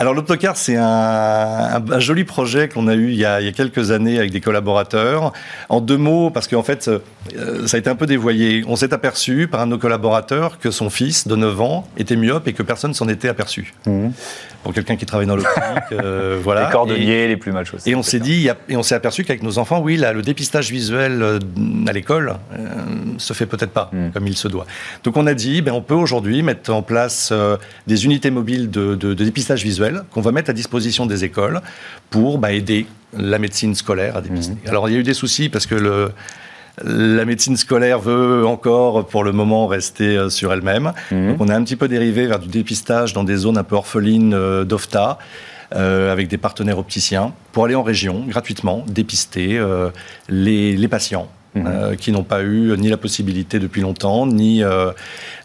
alors 0.00 0.14
l'Optocar, 0.14 0.56
c'est 0.56 0.76
un, 0.76 1.82
joli 1.98 2.22
projet 2.22 2.68
qu'on 2.68 2.86
a 2.86 2.94
eu 2.94 3.10
il 3.10 3.16
y 3.16 3.24
a, 3.24 3.40
quelques 3.50 3.90
années 3.90 4.16
avec 4.16 4.30
des 4.30 4.40
collaborateurs. 4.40 5.32
En 5.68 5.80
deux 5.80 5.96
mots, 5.96 6.30
parce 6.30 6.46
qu'en 6.46 6.62
fait, 6.62 6.86
euh, 6.86 7.66
ça 7.66 7.76
a 7.76 7.80
été 7.80 7.90
un 7.90 7.96
peu 7.96 8.06
dévoyé. 8.06 8.62
On 8.68 8.76
s'est 8.76 8.94
aperçu 8.94 9.48
par 9.48 9.60
un 9.60 9.66
de 9.66 9.72
nos 9.72 9.78
collaborateurs 9.78 10.60
que 10.60 10.70
son 10.70 10.88
fils 10.88 11.26
de 11.26 11.34
9 11.34 11.60
ans 11.60 11.88
était 11.96 12.14
myope 12.14 12.46
et 12.46 12.52
que 12.52 12.62
personne 12.62 12.94
s'en 12.94 13.08
était 13.08 13.28
aperçu. 13.28 13.74
Mmh. 13.86 14.08
Pour 14.68 14.74
quelqu'un 14.74 14.96
qui 14.96 15.06
travaille 15.06 15.26
dans 15.26 15.36
l'optique, 15.36 15.92
euh, 15.92 16.38
voilà. 16.44 16.66
Les 16.66 16.72
cordonniers, 16.72 17.26
les 17.26 17.38
plus 17.38 17.52
mal 17.52 17.64
chaussés. 17.64 17.88
Et 17.88 17.94
on 17.94 18.02
s'est 18.02 18.20
dit, 18.20 18.50
et 18.68 18.76
on 18.76 18.82
s'est 18.82 18.94
aperçu 18.94 19.24
qu'avec 19.24 19.42
nos 19.42 19.56
enfants, 19.56 19.80
oui, 19.80 19.96
là, 19.96 20.12
le 20.12 20.20
dépistage 20.20 20.70
visuel 20.70 21.22
euh, 21.22 21.38
à 21.86 21.92
l'école 21.92 22.34
se 23.16 23.32
fait 23.32 23.46
peut-être 23.46 23.70
pas 23.70 23.88
mmh. 23.94 24.10
comme 24.12 24.26
il 24.26 24.36
se 24.36 24.46
doit. 24.46 24.66
Donc 25.04 25.16
on 25.16 25.26
a 25.26 25.32
dit, 25.32 25.62
ben, 25.62 25.72
on 25.72 25.80
peut 25.80 25.94
aujourd'hui 25.94 26.42
mettre 26.42 26.70
en 26.70 26.82
place 26.82 27.32
des 27.86 28.04
unités 28.04 28.30
mobiles 28.30 28.70
de 28.70 29.14
dépistage 29.14 29.64
visuel 29.64 30.02
qu'on 30.10 30.20
va 30.20 30.32
mettre 30.32 30.50
à 30.50 30.52
disposition 30.52 31.06
des 31.06 31.24
écoles 31.24 31.62
pour 32.10 32.36
bah, 32.36 32.52
aider 32.52 32.86
la 33.16 33.38
médecine 33.38 33.74
scolaire 33.74 34.16
à 34.16 34.20
dépister. 34.20 34.52
Mhm. 34.52 34.68
Alors 34.68 34.88
il 34.88 34.92
y 34.92 34.96
a 34.96 35.00
eu 35.00 35.04
des 35.04 35.14
soucis 35.14 35.48
parce 35.48 35.66
que 35.66 35.74
le, 35.74 36.10
la 36.84 37.24
médecine 37.24 37.56
scolaire 37.56 37.98
veut 37.98 38.46
encore, 38.46 39.06
pour 39.06 39.24
le 39.24 39.32
moment, 39.32 39.66
rester 39.66 40.16
euh, 40.16 40.30
sur 40.30 40.52
elle-même. 40.52 40.92
Mhm. 41.10 41.36
On 41.40 41.48
a 41.48 41.54
un 41.54 41.62
petit 41.64 41.76
peu 41.76 41.88
dérivé 41.88 42.26
vers 42.26 42.38
du 42.38 42.48
dépistage 42.48 43.12
dans 43.12 43.24
des 43.24 43.36
zones 43.36 43.58
un 43.58 43.64
peu 43.64 43.76
orphelines 43.76 44.34
euh, 44.34 44.64
d'OFTA. 44.64 45.18
avec 45.70 46.28
des 46.28 46.38
partenaires 46.38 46.78
opticiens 46.78 47.34
pour 47.52 47.66
aller 47.66 47.74
en 47.74 47.82
région 47.82 48.24
gratuitement 48.26 48.86
dépister 48.88 49.60
les 50.30 50.88
patients 50.88 51.28
Mhm. 51.54 51.66
Euh, 51.66 51.94
qui 51.94 52.12
n'ont 52.12 52.24
pas 52.24 52.42
eu 52.42 52.76
ni 52.76 52.88
la 52.88 52.98
possibilité 52.98 53.58
depuis 53.58 53.80
longtemps, 53.80 54.26
ni 54.26 54.62
euh, 54.62 54.90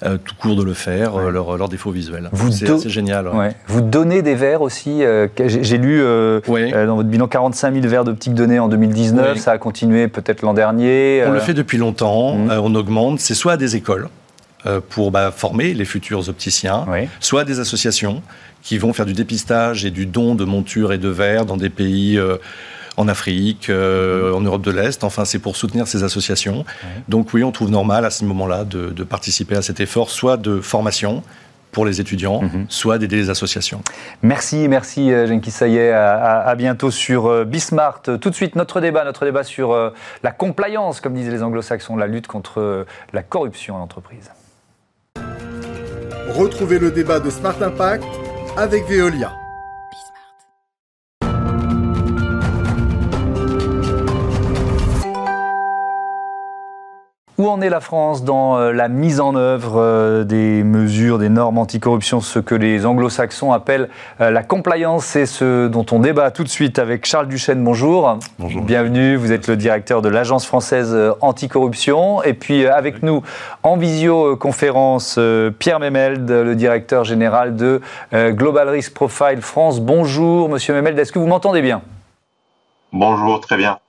euh, 0.03 0.17
tout 0.17 0.36
court 0.36 0.55
de 0.55 0.63
le 0.63 0.74
faire, 0.74 1.17
leurs 1.17 1.57
leur 1.57 1.69
défauts 1.69 1.91
visuels. 1.91 2.29
C'est 2.51 2.89
génial. 2.89 3.29
Vous 3.67 3.81
donnez 3.81 4.22
des 4.22 4.36
verres 4.36 4.62
aussi. 4.62 5.03
J'ai 5.38 5.77
lu 5.77 6.01
dans 6.01 6.95
votre 6.95 7.10
bilan 7.10 7.27
45 7.27 7.74
000 7.74 7.88
verres 7.88 8.03
d'optique 8.03 8.33
donnés 8.33 8.60
en 8.60 8.67
2019. 8.67 9.38
Ça 9.38 9.51
a 9.51 9.57
continué 9.57 10.07
peut-être 10.07 10.41
l'an 10.41 10.53
dernier. 10.53 11.24
On 11.25 11.31
le 11.31 11.39
fait 11.39 11.53
depuis 11.53 11.77
longtemps. 11.77 12.36
Mhm. 12.36 12.51
on 12.62 12.75
augmente. 12.75 13.19
C'est 13.19 13.33
soit 13.33 13.53
à 13.53 13.57
des 13.57 13.75
écoles 13.75 14.10
pour 14.89 15.12
bah, 15.12 15.31
former 15.31 15.74
les 15.74 15.86
futurs 15.86 16.29
opticiens, 16.29 16.86
soit 17.19 17.41
à 17.41 17.45
des 17.45 17.60
associations 17.60 18.22
qui 18.62 18.77
vont 18.77 18.93
faire 18.93 19.05
du 19.05 19.13
dépistage 19.13 19.83
et 19.83 19.91
du 19.91 20.05
don 20.05 20.36
de 20.36 20.45
montures 20.45 20.93
et 20.93 20.98
de 20.98 21.10
verres 21.10 21.45
dans 21.45 21.57
des 21.57 21.69
pays 21.69 22.19
en 22.97 23.07
Afrique, 23.07 23.69
euh, 23.69 24.33
en 24.33 24.41
Europe 24.41 24.62
de 24.62 24.71
l'Est. 24.71 25.03
Enfin, 25.03 25.25
c'est 25.25 25.39
pour 25.39 25.55
soutenir 25.55 25.88
ces 25.88 26.03
associations. 26.03 26.65
Donc 27.09 27.33
oui, 27.33 27.43
on 27.43 27.51
trouve 27.51 27.69
normal 27.69 28.05
à 28.05 28.09
ce 28.09 28.25
moment-là 28.25 28.63
de, 28.65 29.03
participer 29.03 29.55
à 29.55 29.62
cet 29.62 29.79
effort, 29.79 30.09
soit 30.09 30.38
de 30.38 30.59
formation, 30.59 31.23
pour 31.71 31.85
les 31.85 32.00
étudiants, 32.00 32.43
mhm. 32.43 32.67
soit 32.69 33.00
d'aider 33.00 33.15
les 33.15 33.31
associations. 33.31 33.81
Merci, 34.21 34.67
merci 34.67 35.12
euh, 35.12 35.25
Jenkins 35.25 35.50
Sayet. 35.50 35.89
À, 35.89 36.41
à, 36.41 36.55
bientôt 36.55 36.91
sur 36.91 37.25
euh, 37.25 37.45
Bismart. 37.45 38.03
Tout 38.03 38.29
de 38.29 38.35
suite, 38.35 38.55
notre 38.55 38.79
débat, 38.79 39.03
notre 39.03 39.25
débat 39.25 39.43
sur 39.43 39.75
la 40.21 40.31
compliance, 40.31 41.01
comme 41.01 41.15
disaient 41.15 41.31
les 41.31 41.41
anglo-saxons, 41.41 41.95
la 41.95 42.05
lutte 42.05 42.27
contre 42.27 42.85
la 43.12 43.23
corruption 43.23 43.75
en 43.75 43.81
entreprise. 43.81 44.29
Retrouvez 46.29 46.77
le 46.77 46.91
débat 46.91 47.19
de 47.19 47.31
Smart 47.31 47.62
Impact 47.62 48.05
avec 48.55 48.88
Veolia. 48.88 49.42
Où 57.43 57.50
en 57.50 57.59
est 57.59 57.69
la 57.69 57.81
France 57.81 58.23
dans 58.23 58.57
euh, 58.57 58.71
la 58.71 58.88
mise 58.88 59.19
en 59.19 59.35
œuvre 59.35 59.73
euh, 59.75 60.23
des 60.23 60.63
mesures, 60.63 61.19
des 61.19 61.27
normes 61.27 61.57
anticorruption, 61.57 62.21
ce 62.21 62.39
que 62.39 62.55
les 62.55 62.85
anglo-saxons 62.85 63.51
appellent 63.51 63.89
euh, 64.21 64.31
la 64.31 64.43
compliance? 64.43 65.03
C'est 65.03 65.25
ce 65.25 65.67
dont 65.67 65.85
on 65.91 66.00
débat 66.00 66.31
tout 66.31 66.45
de 66.45 66.47
suite 66.47 66.79
avec 66.79 67.05
Charles 67.05 67.27
Duchesne. 67.27 67.62
Bonjour. 67.62 68.17
Bonjour. 68.39 68.62
Bienvenue, 68.62 69.17
vous 69.17 69.33
êtes 69.33 69.50
le 69.50 69.57
directeur 69.57 70.01
de 70.01 70.07
l'Agence 70.07 70.45
française 70.45 70.97
anticorruption. 71.19 72.23
Et 72.23 72.33
puis 72.33 72.65
avec 72.65 73.03
nous 73.03 73.23
en 73.63 73.75
visioconférence, 73.75 75.19
Pierre 75.59 75.81
Memeld, 75.81 76.31
le 76.31 76.55
directeur 76.55 77.03
général 77.03 77.57
de 77.57 77.81
Global 78.13 78.69
Risk 78.69 78.93
Profile 78.93 79.41
France. 79.41 79.81
Bonjour, 79.81 80.47
monsieur 80.47 80.73
Memeld, 80.73 80.97
est-ce 80.97 81.12
que 81.12 81.19
vous 81.19 81.27
m'entendez 81.27 81.62
bien? 81.62 81.81
Bonjour, 82.93 83.41
très 83.41 83.57
bien. 83.57 83.79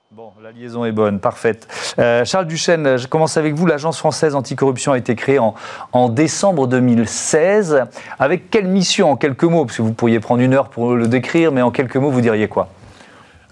La 0.45 0.51
liaison 0.51 0.85
est 0.85 0.91
bonne, 0.91 1.19
parfaite. 1.19 1.67
Euh, 1.97 2.23
Charles 2.23 2.45
Duchesne, 2.45 2.97
je 2.97 3.07
commence 3.07 3.35
avec 3.35 3.55
vous. 3.55 3.65
L'Agence 3.65 3.97
française 3.97 4.35
anticorruption 4.35 4.91
a 4.91 4.97
été 4.99 5.15
créée 5.15 5.39
en, 5.39 5.55
en, 5.91 6.07
décembre 6.07 6.67
2016. 6.67 7.81
Avec 8.19 8.51
quelle 8.51 8.67
mission, 8.67 9.09
en 9.09 9.15
quelques 9.15 9.45
mots 9.45 9.65
Parce 9.65 9.77
que 9.77 9.81
vous 9.81 9.93
pourriez 9.93 10.19
prendre 10.19 10.43
une 10.43 10.53
heure 10.53 10.69
pour 10.69 10.93
le 10.93 11.07
décrire, 11.07 11.51
mais 11.51 11.63
en 11.63 11.71
quelques 11.71 11.95
mots, 11.95 12.11
vous 12.11 12.21
diriez 12.21 12.47
quoi? 12.47 12.69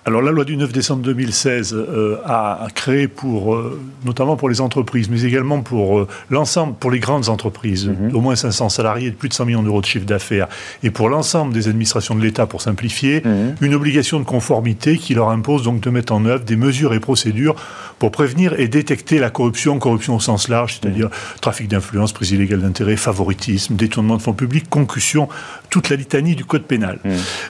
Alors 0.05 0.21
la 0.21 0.31
loi 0.31 0.43
du 0.43 0.57
9 0.57 0.73
décembre 0.73 1.01
2016 1.03 1.73
euh, 1.73 2.17
a 2.25 2.67
créé 2.75 3.07
pour, 3.07 3.55
euh, 3.55 3.79
notamment 4.03 4.35
pour 4.35 4.49
les 4.49 4.59
entreprises, 4.59 5.09
mais 5.09 5.21
également 5.23 5.61
pour 5.61 5.99
euh, 5.99 6.07
l'ensemble, 6.29 6.73
pour 6.77 6.91
les 6.91 6.99
grandes 6.99 7.29
entreprises, 7.29 7.87
mhm. 7.87 8.13
au 8.13 8.19
moins 8.19 8.35
500 8.35 8.67
salariés, 8.67 9.11
de 9.11 9.15
plus 9.15 9.29
de 9.29 9.33
100 9.33 9.45
millions 9.45 9.63
d'euros 9.63 9.79
de 9.79 9.85
chiffre 9.85 10.05
d'affaires, 10.05 10.49
et 10.83 10.91
pour 10.91 11.07
l'ensemble 11.07 11.53
des 11.53 11.69
administrations 11.69 12.15
de 12.15 12.21
l'État, 12.21 12.45
pour 12.45 12.61
simplifier, 12.61 13.21
mhm. 13.23 13.55
une 13.61 13.73
obligation 13.73 14.19
de 14.19 14.25
conformité 14.25 14.97
qui 14.97 15.13
leur 15.13 15.29
impose 15.29 15.63
donc 15.63 15.79
de 15.79 15.89
mettre 15.89 16.11
en 16.11 16.25
œuvre 16.25 16.43
des 16.43 16.57
mesures 16.57 16.93
et 16.93 16.99
procédures 16.99 17.55
pour 17.97 18.11
prévenir 18.11 18.59
et 18.59 18.67
détecter 18.67 19.19
la 19.19 19.29
corruption, 19.29 19.79
corruption 19.79 20.17
au 20.17 20.19
sens 20.19 20.49
large, 20.49 20.79
c'est-à-dire 20.81 21.07
mhm. 21.07 21.39
trafic 21.39 21.69
d'influence, 21.69 22.11
prise 22.11 22.31
illégale 22.31 22.59
d'intérêt, 22.59 22.97
favoritisme, 22.97 23.75
détournement 23.75 24.17
de 24.17 24.21
fonds 24.21 24.33
publics, 24.33 24.69
concussion, 24.69 25.29
toute 25.69 25.89
la 25.89 25.95
litanie 25.95 26.35
du 26.35 26.43
code 26.43 26.63
pénal. 26.63 26.99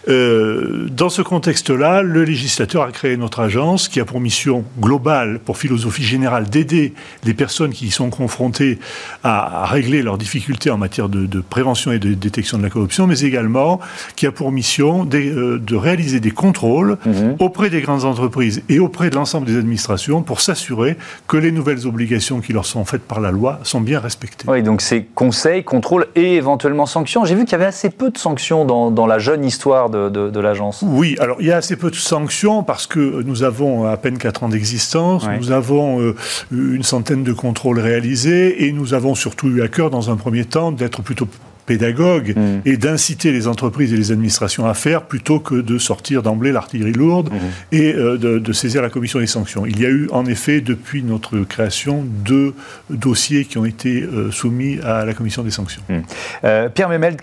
dans 0.07 1.09
ce 1.09 1.21
contexte-là, 1.23 2.03
le 2.03 2.23
législateur 2.23 2.42
législateur 2.43 2.83
a 2.83 2.91
créé 2.91 3.15
notre 3.15 3.39
agence 3.39 3.87
qui 3.87 3.99
a 4.01 4.05
pour 4.05 4.19
mission 4.19 4.65
globale, 4.79 5.39
pour 5.39 5.57
philosophie 5.57 6.03
générale, 6.03 6.49
d'aider 6.49 6.93
les 7.23 7.33
personnes 7.33 7.71
qui 7.71 7.87
y 7.87 7.91
sont 7.91 8.09
confrontées 8.09 8.79
à, 9.23 9.65
régler 9.65 10.01
leurs 10.01 10.17
difficultés 10.17 10.69
en 10.69 10.77
matière 10.77 11.07
de, 11.07 11.41
prévention 11.41 11.91
et 11.91 11.99
de 11.99 12.13
détection 12.13 12.57
de 12.57 12.63
la 12.63 12.69
corruption, 12.69 13.07
mais 13.07 13.21
également 13.21 13.79
qui 14.15 14.27
a 14.27 14.31
pour 14.31 14.51
mission 14.51 15.05
de, 15.05 15.17
euh, 15.17 15.59
de 15.59 15.75
réaliser 15.75 16.19
des 16.19 16.31
contrôles 16.31 16.97
mhm. 17.05 17.37
auprès 17.39 17.69
des 17.69 17.81
grandes 17.81 18.03
entreprises 18.03 18.61
et 18.67 18.79
auprès 18.79 19.09
de 19.09 19.15
l'ensemble 19.15 19.47
des 19.47 19.57
administrations 19.57 20.21
pour 20.21 20.41
s'assurer 20.41 20.97
que 21.27 21.37
les 21.37 21.51
nouvelles 21.51 21.87
obligations 21.87 22.41
qui 22.41 22.51
leur 22.51 22.65
sont 22.65 22.83
faites 22.83 23.03
par 23.03 23.21
la 23.21 23.31
loi 23.31 23.59
sont 23.63 23.81
bien 23.81 23.99
respectées. 23.99 24.45
Oui, 24.49 24.63
donc 24.63 24.81
c'est 24.81 25.05
conseils, 25.15 25.63
contrôles 25.63 26.07
et 26.15 26.35
éventuellement 26.35 26.85
sanctions. 26.85 27.23
J'ai 27.23 27.35
vu 27.35 27.45
qu'il 27.45 27.53
y 27.53 27.55
avait 27.55 27.65
assez 27.65 27.89
peu 27.89 28.09
de 28.09 28.17
sanctions 28.17 28.65
dans, 28.65 28.91
dans 28.91 29.07
la 29.07 29.19
jeune 29.19 29.45
histoire 29.45 29.89
de, 29.89 30.09
de 30.09 30.39
l'agence. 30.39 30.83
Oui, 30.85 31.15
alors 31.19 31.37
il 31.39 31.47
y 31.47 31.51
a 31.51 31.57
assez 31.57 31.77
peu 31.77 31.89
de 31.89 31.95
sanctions 31.95 32.32
parce 32.65 32.87
que 32.87 33.21
nous 33.23 33.43
avons 33.43 33.85
à 33.85 33.97
peine 33.97 34.17
4 34.17 34.43
ans 34.43 34.49
d'existence, 34.49 35.25
nous 35.39 35.51
avons 35.51 36.01
euh, 36.01 36.15
une 36.51 36.83
centaine 36.83 37.23
de 37.23 37.33
contrôles 37.33 37.79
réalisés 37.79 38.65
et 38.65 38.71
nous 38.71 38.93
avons 38.93 39.15
surtout 39.15 39.49
eu 39.49 39.61
à 39.61 39.67
cœur 39.67 39.89
dans 39.89 40.09
un 40.09 40.15
premier 40.15 40.45
temps 40.45 40.71
d'être 40.71 41.01
plutôt 41.01 41.27
pédagogue 41.65 42.35
mm. 42.35 42.61
et 42.65 42.77
d'inciter 42.77 43.31
les 43.31 43.47
entreprises 43.47 43.93
et 43.93 43.97
les 43.97 44.11
administrations 44.11 44.65
à 44.65 44.73
faire 44.73 45.03
plutôt 45.03 45.39
que 45.39 45.55
de 45.55 45.77
sortir 45.77 46.23
d'emblée 46.23 46.51
l'artillerie 46.51 46.93
lourde 46.93 47.29
mm. 47.31 47.37
et 47.71 47.93
euh, 47.93 48.17
de, 48.17 48.53
saisir 48.53 48.81
la 48.81 48.89
commission 48.89 49.19
des 49.19 49.27
sanctions. 49.27 49.65
Il 49.65 49.81
y 49.81 49.85
a 49.85 49.89
eu 49.89 50.07
en 50.11 50.25
effet 50.25 50.61
depuis 50.61 51.03
notre 51.03 51.39
création 51.39 52.03
deux 52.05 52.53
dossiers 52.89 53.45
qui 53.45 53.57
ont 53.57 53.65
été 53.65 54.03
euh, 54.03 54.31
soumis 54.31 54.79
à 54.83 55.05
la 55.05 55.13
commission 55.13 55.43
des 55.43 55.51
sanctions. 55.51 55.81
Mm. 55.89 55.99
Euh, 56.43 56.69
Pierre 56.69 56.89
Memel, 56.89 57.17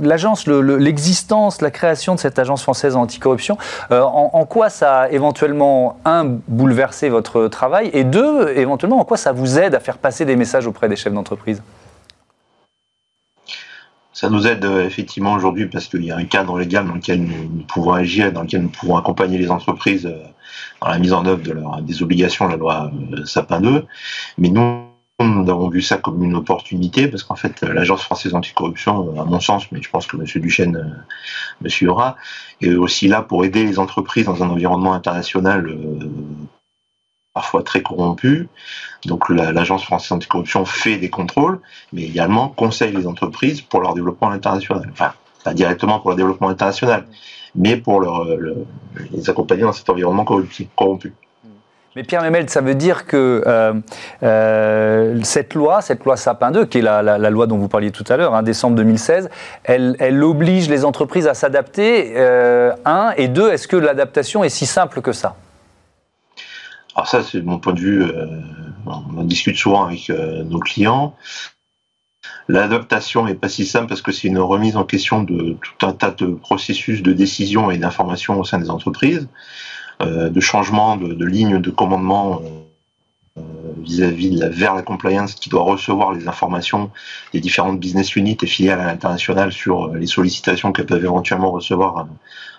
l'agence, 0.00 0.46
l'existence, 0.46 1.60
la 1.60 1.70
création 1.70 2.14
de 2.14 2.20
cette 2.20 2.38
agence 2.38 2.62
française 2.62 2.96
anticorruption, 2.96 3.58
en, 3.90 4.30
en, 4.32 4.44
quoi 4.46 4.70
ça 4.70 5.00
a 5.00 5.10
éventuellement, 5.10 5.98
un, 6.04 6.24
bouleversé 6.48 7.08
votre 7.08 7.48
travail 7.48 7.90
et 7.92 8.04
deux, 8.04 8.48
éventuellement, 8.56 9.00
en 9.00 9.04
quoi 9.04 9.16
ça 9.16 9.32
vous 9.32 9.58
aide 9.58 9.74
à 9.74 9.80
faire 9.80 9.98
passer 9.98 10.24
des 10.24 10.36
messages 10.36 10.66
auprès 10.66 10.88
des 10.88 10.96
chefs 10.96 11.12
d'entreprise? 11.12 11.62
Ça 14.14 14.30
nous 14.30 14.46
aide 14.46 14.64
euh, 14.64 14.86
effectivement 14.86 15.34
aujourd'hui 15.34 15.66
parce 15.66 15.88
qu'il 15.88 16.04
y 16.04 16.12
a 16.12 16.16
un 16.16 16.24
cadre 16.24 16.56
légal 16.58 16.86
dans 16.86 16.94
lequel 16.94 17.22
nous, 17.22 17.64
pouvons 17.64 17.92
agir, 17.92 18.32
dans 18.32 18.42
lequel 18.42 18.62
nous 18.62 18.68
pouvons 18.68 18.96
accompagner 18.96 19.36
les 19.38 19.50
entreprises 19.50 20.06
euh, 20.06 20.22
dans 20.80 20.88
la 20.88 20.98
mise 21.00 21.12
en 21.12 21.26
œuvre 21.26 21.42
de 21.42 21.52
leur, 21.52 21.82
des 21.82 22.02
obligations 22.02 22.46
de 22.46 22.52
la 22.52 22.56
loi 22.56 22.92
euh, 23.12 23.24
Sapin 23.26 23.60
2. 23.60 23.84
Mais 24.38 24.50
nous, 24.50 24.84
nous 25.20 25.50
avons 25.50 25.68
vu 25.68 25.82
ça 25.82 25.96
comme 25.96 26.22
une 26.22 26.36
opportunité 26.36 27.08
parce 27.08 27.24
qu'en 27.24 27.34
fait, 27.34 27.60
l'Agence 27.62 28.02
française 28.02 28.34
anticorruption, 28.34 29.20
à 29.20 29.24
mon 29.24 29.40
sens, 29.40 29.70
mais 29.72 29.82
je 29.82 29.90
pense 29.90 30.06
que 30.06 30.16
M. 30.16 30.24
Duchesne 30.40 31.04
me 31.60 31.68
suivra, 31.68 32.16
est 32.60 32.74
aussi 32.74 33.08
là 33.08 33.20
pour 33.20 33.44
aider 33.44 33.64
les 33.64 33.80
entreprises 33.80 34.26
dans 34.26 34.44
un 34.44 34.48
environnement 34.48 34.92
international 34.92 35.76
parfois 37.34 37.62
très 37.62 37.82
corrompus. 37.82 38.46
Donc 39.04 39.28
l'Agence 39.28 39.84
française 39.84 40.12
anticorruption 40.12 40.64
fait 40.64 40.96
des 40.96 41.10
contrôles, 41.10 41.60
mais 41.92 42.02
également 42.02 42.48
conseille 42.48 42.92
les 42.92 43.06
entreprises 43.06 43.60
pour 43.60 43.80
leur 43.80 43.94
développement 43.94 44.30
international. 44.30 44.88
Enfin, 44.92 45.12
pas 45.42 45.52
directement 45.52 45.98
pour 45.98 46.10
leur 46.10 46.16
développement 46.16 46.48
international, 46.48 47.06
mais 47.54 47.76
pour 47.76 48.00
les 49.12 49.30
accompagner 49.30 49.62
dans 49.62 49.72
cet 49.72 49.90
environnement 49.90 50.24
corrompu. 50.24 51.12
Mais 51.96 52.02
Pierre 52.02 52.22
Memel, 52.22 52.50
ça 52.50 52.60
veut 52.60 52.74
dire 52.74 53.06
que 53.06 53.44
euh, 53.46 53.72
euh, 54.24 55.20
cette 55.22 55.54
loi, 55.54 55.80
cette 55.80 56.04
loi 56.04 56.16
Sapin 56.16 56.50
2, 56.50 56.64
qui 56.64 56.78
est 56.78 56.82
la, 56.82 57.30
loi 57.30 57.46
dont 57.46 57.56
vous 57.56 57.68
parliez 57.68 57.92
tout 57.92 58.04
à 58.08 58.16
l'heure, 58.16 58.34
hein, 58.34 58.42
décembre 58.42 58.74
2016, 58.76 59.30
elle, 59.62 59.94
elle, 60.00 60.24
oblige 60.24 60.68
les 60.68 60.84
entreprises 60.84 61.28
à 61.28 61.34
s'adapter, 61.34 62.14
euh, 62.16 62.72
un, 62.84 63.12
et 63.16 63.28
deux, 63.28 63.52
est-ce 63.52 63.68
que 63.68 63.76
l'adaptation 63.76 64.42
est 64.42 64.48
si 64.48 64.66
simple 64.66 65.02
que 65.02 65.12
ça? 65.12 65.36
Alors 66.94 67.08
ça, 67.08 67.22
c'est 67.22 67.42
mon 67.42 67.58
point 67.58 67.72
de 67.72 67.80
vue. 67.80 68.02
Euh, 68.02 68.26
on 68.86 69.18
en 69.18 69.24
discute 69.24 69.56
souvent 69.56 69.86
avec 69.86 70.10
euh, 70.10 70.44
nos 70.44 70.60
clients. 70.60 71.16
L'adaptation 72.48 73.24
n'est 73.24 73.34
pas 73.34 73.48
si 73.48 73.66
simple 73.66 73.88
parce 73.88 74.02
que 74.02 74.12
c'est 74.12 74.28
une 74.28 74.38
remise 74.38 74.76
en 74.76 74.84
question 74.84 75.22
de 75.22 75.56
tout 75.60 75.86
un 75.86 75.92
tas 75.92 76.10
de 76.10 76.26
processus 76.26 77.02
de 77.02 77.12
décision 77.12 77.70
et 77.70 77.78
d'information 77.78 78.38
au 78.38 78.44
sein 78.44 78.58
des 78.58 78.70
entreprises, 78.70 79.28
euh, 80.02 80.28
de 80.28 80.40
changement 80.40 80.96
de, 80.96 81.14
de 81.14 81.24
ligne 81.24 81.60
de 81.60 81.70
commandement 81.70 82.42
vis-à-vis 83.84 84.30
de 84.30 84.40
la, 84.40 84.48
vers 84.48 84.74
la 84.74 84.82
compliance 84.82 85.34
qui 85.34 85.48
doit 85.48 85.62
recevoir 85.62 86.12
les 86.12 86.28
informations 86.28 86.90
des 87.32 87.40
différentes 87.40 87.78
business 87.78 88.16
units 88.16 88.38
et 88.42 88.46
filiales 88.46 88.80
à 88.80 88.86
l'international 88.86 89.52
sur 89.52 89.88
les 89.94 90.06
sollicitations 90.06 90.72
qu'elles 90.72 90.86
peuvent 90.86 91.04
éventuellement 91.04 91.50
recevoir 91.50 92.06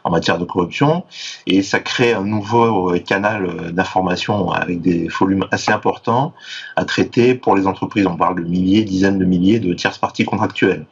en 0.03 0.11
matière 0.11 0.37
de 0.37 0.45
corruption. 0.45 1.03
Et 1.47 1.63
ça 1.63 1.79
crée 1.79 2.13
un 2.13 2.23
nouveau 2.23 2.93
euh, 2.93 2.99
canal 2.99 3.45
euh, 3.45 3.71
d'information 3.71 4.51
avec 4.51 4.81
des 4.81 5.07
volumes 5.07 5.45
assez 5.51 5.71
importants 5.71 6.33
à 6.75 6.85
traiter 6.85 7.35
pour 7.35 7.55
les 7.55 7.67
entreprises. 7.67 8.05
On 8.05 8.17
parle 8.17 8.43
de 8.43 8.47
milliers, 8.47 8.83
dizaines 8.83 9.17
de 9.17 9.25
milliers 9.25 9.59
de 9.59 9.73
tierces 9.73 9.97
parties 9.97 10.25
contractuelles. 10.25 10.85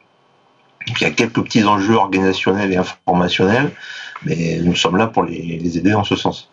il 0.88 1.00
y 1.00 1.04
a 1.04 1.10
quelques 1.10 1.42
petits 1.42 1.64
enjeux 1.64 1.94
organisationnels 1.94 2.72
et 2.72 2.76
informationnels, 2.76 3.70
mais 4.24 4.58
nous 4.62 4.74
sommes 4.74 4.96
là 4.96 5.06
pour 5.06 5.24
les 5.24 5.78
aider 5.78 5.92
dans 5.92 6.04
ce 6.04 6.16
sens. 6.16 6.50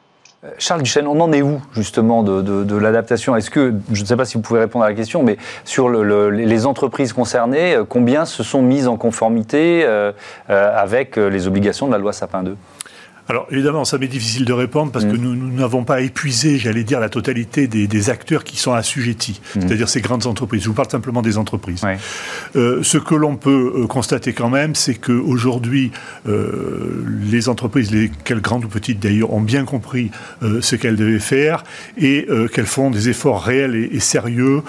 Charles 0.58 0.82
Duchesne, 0.82 1.06
on 1.06 1.20
en 1.20 1.32
est 1.32 1.44
où 1.44 1.62
justement 1.72 2.24
de, 2.24 2.76
l'adaptation? 2.76 3.36
Est-ce 3.36 3.52
que, 3.52 3.76
je 3.92 4.02
ne 4.02 4.06
sais 4.06 4.16
pas 4.16 4.26
si 4.26 4.36
vous 4.36 4.42
pouvez 4.42 4.60
répondre 4.60 4.84
à 4.84 4.90
la 4.90 4.96
question, 4.96 5.22
mais 5.22 5.38
sur 5.66 5.90
les 5.90 6.66
entreprises 6.66 7.14
concernées, 7.14 7.76
euh, 7.76 7.84
combien 7.88 8.26
se 8.26 8.42
sont 8.42 8.64
mises 8.64 8.88
en 8.88 8.98
conformité 8.98 9.84
euh, 9.84 10.12
euh, 10.50 10.76
avec 10.76 11.18
les 11.18 11.48
obligations 11.48 11.86
de 11.86 11.92
la 11.92 12.00
loi 12.00 12.12
Sapin 12.12 12.42
2 12.42 12.58
alors 13.32 13.48
évidemment, 13.50 13.86
ça 13.86 13.98
m'est 13.98 14.10
difficile 14.10 14.44
de 14.44 14.52
répondre 14.52 14.92
parce 14.92 15.06
que 15.06 15.14
mm. 15.14 15.22
nous 15.22 15.52
n'avons 15.54 15.86
pas 15.86 16.02
épuisé, 16.02 16.58
j'allais 16.58 16.84
dire, 16.84 17.00
la 17.00 17.08
totalité 17.08 17.68
des, 17.68 18.10
acteurs 18.10 18.44
qui 18.44 18.58
sont 18.58 18.74
assujettis, 18.74 19.40
mm. 19.56 19.62
c'est-à-dire 19.62 19.88
ces 19.88 20.02
grandes 20.02 20.26
entreprises. 20.26 20.64
Je 20.64 20.68
vous 20.68 20.74
parle 20.74 20.90
simplement 20.90 21.22
des 21.22 21.38
entreprises. 21.38 21.82
Euh, 22.58 22.84
ce 22.84 22.98
que 22.98 23.16
l'on 23.16 23.38
peut 23.38 23.74
euh, 23.78 23.88
constater 23.88 24.34
quand 24.34 24.50
même, 24.50 24.76
c'est 24.76 24.96
qu'aujourd'hui, 24.96 25.94
euh, 26.28 27.06
les 27.22 27.48
entreprises, 27.48 27.90
lesquelles 27.92 28.42
grandes 28.42 28.66
ou 28.66 28.68
petites 28.68 29.00
d'ailleurs, 29.00 29.32
ont 29.32 29.40
bien 29.40 29.64
compris 29.64 30.12
ce 30.42 30.76
qu'elles 30.76 30.98
devaient 30.98 31.20
faire 31.20 31.64
et 31.98 32.28
qu'elles 32.54 32.66
font 32.66 32.90
des 32.90 33.08
efforts 33.08 33.44
réels 33.44 33.76
et, 33.76 34.00
sérieux 34.00 34.62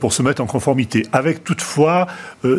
pour 0.00 0.12
se 0.12 0.22
mettre 0.22 0.40
en 0.42 0.46
conformité, 0.46 1.04
avec 1.12 1.44
toutefois 1.44 2.06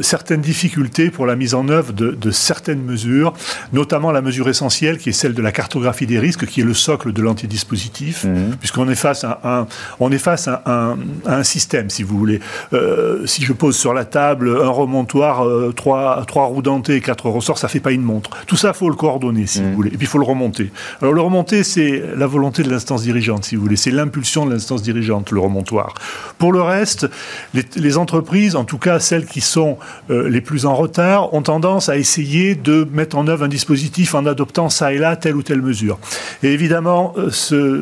certaines 0.02 0.42
difficultés 0.42 1.10
pour 1.10 1.26
la 1.26 1.36
mise 1.36 1.56
en 1.56 1.70
œuvre 1.70 1.94
de, 1.94 2.12
de 2.12 2.32
certaines 2.32 2.84
mesures, 2.84 3.34
notamment 3.74 4.12
la 4.12 4.22
mesure 4.22 4.50
essentielle 4.50 4.98
qui 4.98 5.10
est 5.10 5.14
celle 5.14 5.34
de 5.34 5.39
de 5.40 5.44
la 5.44 5.52
cartographie 5.54 6.06
des 6.06 6.20
risques, 6.20 6.46
qui 6.46 6.60
est 6.60 6.66
le 6.66 6.74
socle 6.74 7.14
de 7.14 7.22
l'antidispositif, 7.22 8.26
mhm. 8.26 8.58
puisqu'on 8.60 8.90
est 8.90 8.96
face 8.96 9.24
à 9.24 9.40
un, 9.44 9.68
on 10.02 10.12
est 10.12 10.18
face 10.18 10.50
à 10.50 10.64
un, 10.66 10.98
un 11.26 11.44
système, 11.44 11.90
si 11.90 12.04
vous 12.04 12.18
voulez. 12.18 12.42
Euh, 12.74 13.26
si 13.26 13.44
je 13.44 13.54
pose 13.54 13.78
sur 13.78 13.94
la 13.94 14.04
table 14.04 14.50
un 14.62 14.70
remontoir, 14.70 15.48
euh, 15.48 15.72
trois, 15.74 16.26
trois 16.28 16.46
roues 16.46 16.62
dentées 16.62 17.00
quatre 17.00 17.30
ressorts, 17.30 17.58
ça 17.58 17.70
fait 17.70 17.80
pas 17.80 17.92
une 17.92 18.02
montre. 18.02 18.32
Tout 18.48 18.58
ça, 18.58 18.74
faut 18.74 18.90
le 18.90 18.96
coordonner, 18.96 19.48
si 19.48 19.62
vous 19.62 19.70
mhm. 19.70 19.76
voulez. 19.76 19.90
Et 19.94 19.98
puis, 19.98 20.08
il 20.08 20.10
faut 20.10 20.18
le 20.18 20.26
remonter. 20.26 20.72
Alors, 21.02 21.14
le 21.14 21.22
remonter, 21.22 21.64
c'est 21.64 22.04
la 22.18 22.28
volonté 22.28 22.64
de 22.64 22.70
l'instance 22.70 23.04
dirigeante, 23.04 23.46
si 23.46 23.56
vous 23.56 23.62
voulez. 23.62 23.78
C'est 23.78 23.92
l'impulsion 23.92 24.46
de 24.46 24.52
l'instance 24.52 24.82
dirigeante, 24.82 25.32
le 25.32 25.40
remontoir. 25.40 25.94
Pour 26.38 26.52
le 26.52 26.62
reste, 26.62 27.08
les, 27.54 27.98
entreprises, 27.98 28.56
en 28.56 28.66
tout 28.66 28.78
cas 28.78 29.00
celles 29.00 29.26
qui 29.26 29.42
sont 29.42 29.78
euh, 30.10 30.30
les 30.30 30.42
plus 30.42 30.66
en 30.66 30.76
retard, 30.76 31.34
ont 31.34 31.42
tendance 31.42 31.88
à 31.88 31.98
essayer 31.98 32.56
de 32.56 32.88
mettre 32.92 33.18
en 33.18 33.28
œuvre 33.28 33.46
un 33.46 33.48
dispositif 33.48 34.16
en 34.16 34.26
adoptant 34.26 34.70
ça 34.70 34.94
et 34.94 34.98
là 34.98 35.16
telle 35.30 35.36
ou 35.36 35.44
telle 35.44 35.62
mesure. 35.62 36.00
Et 36.42 36.54
évidemment, 36.54 37.14
euh, 37.18 37.30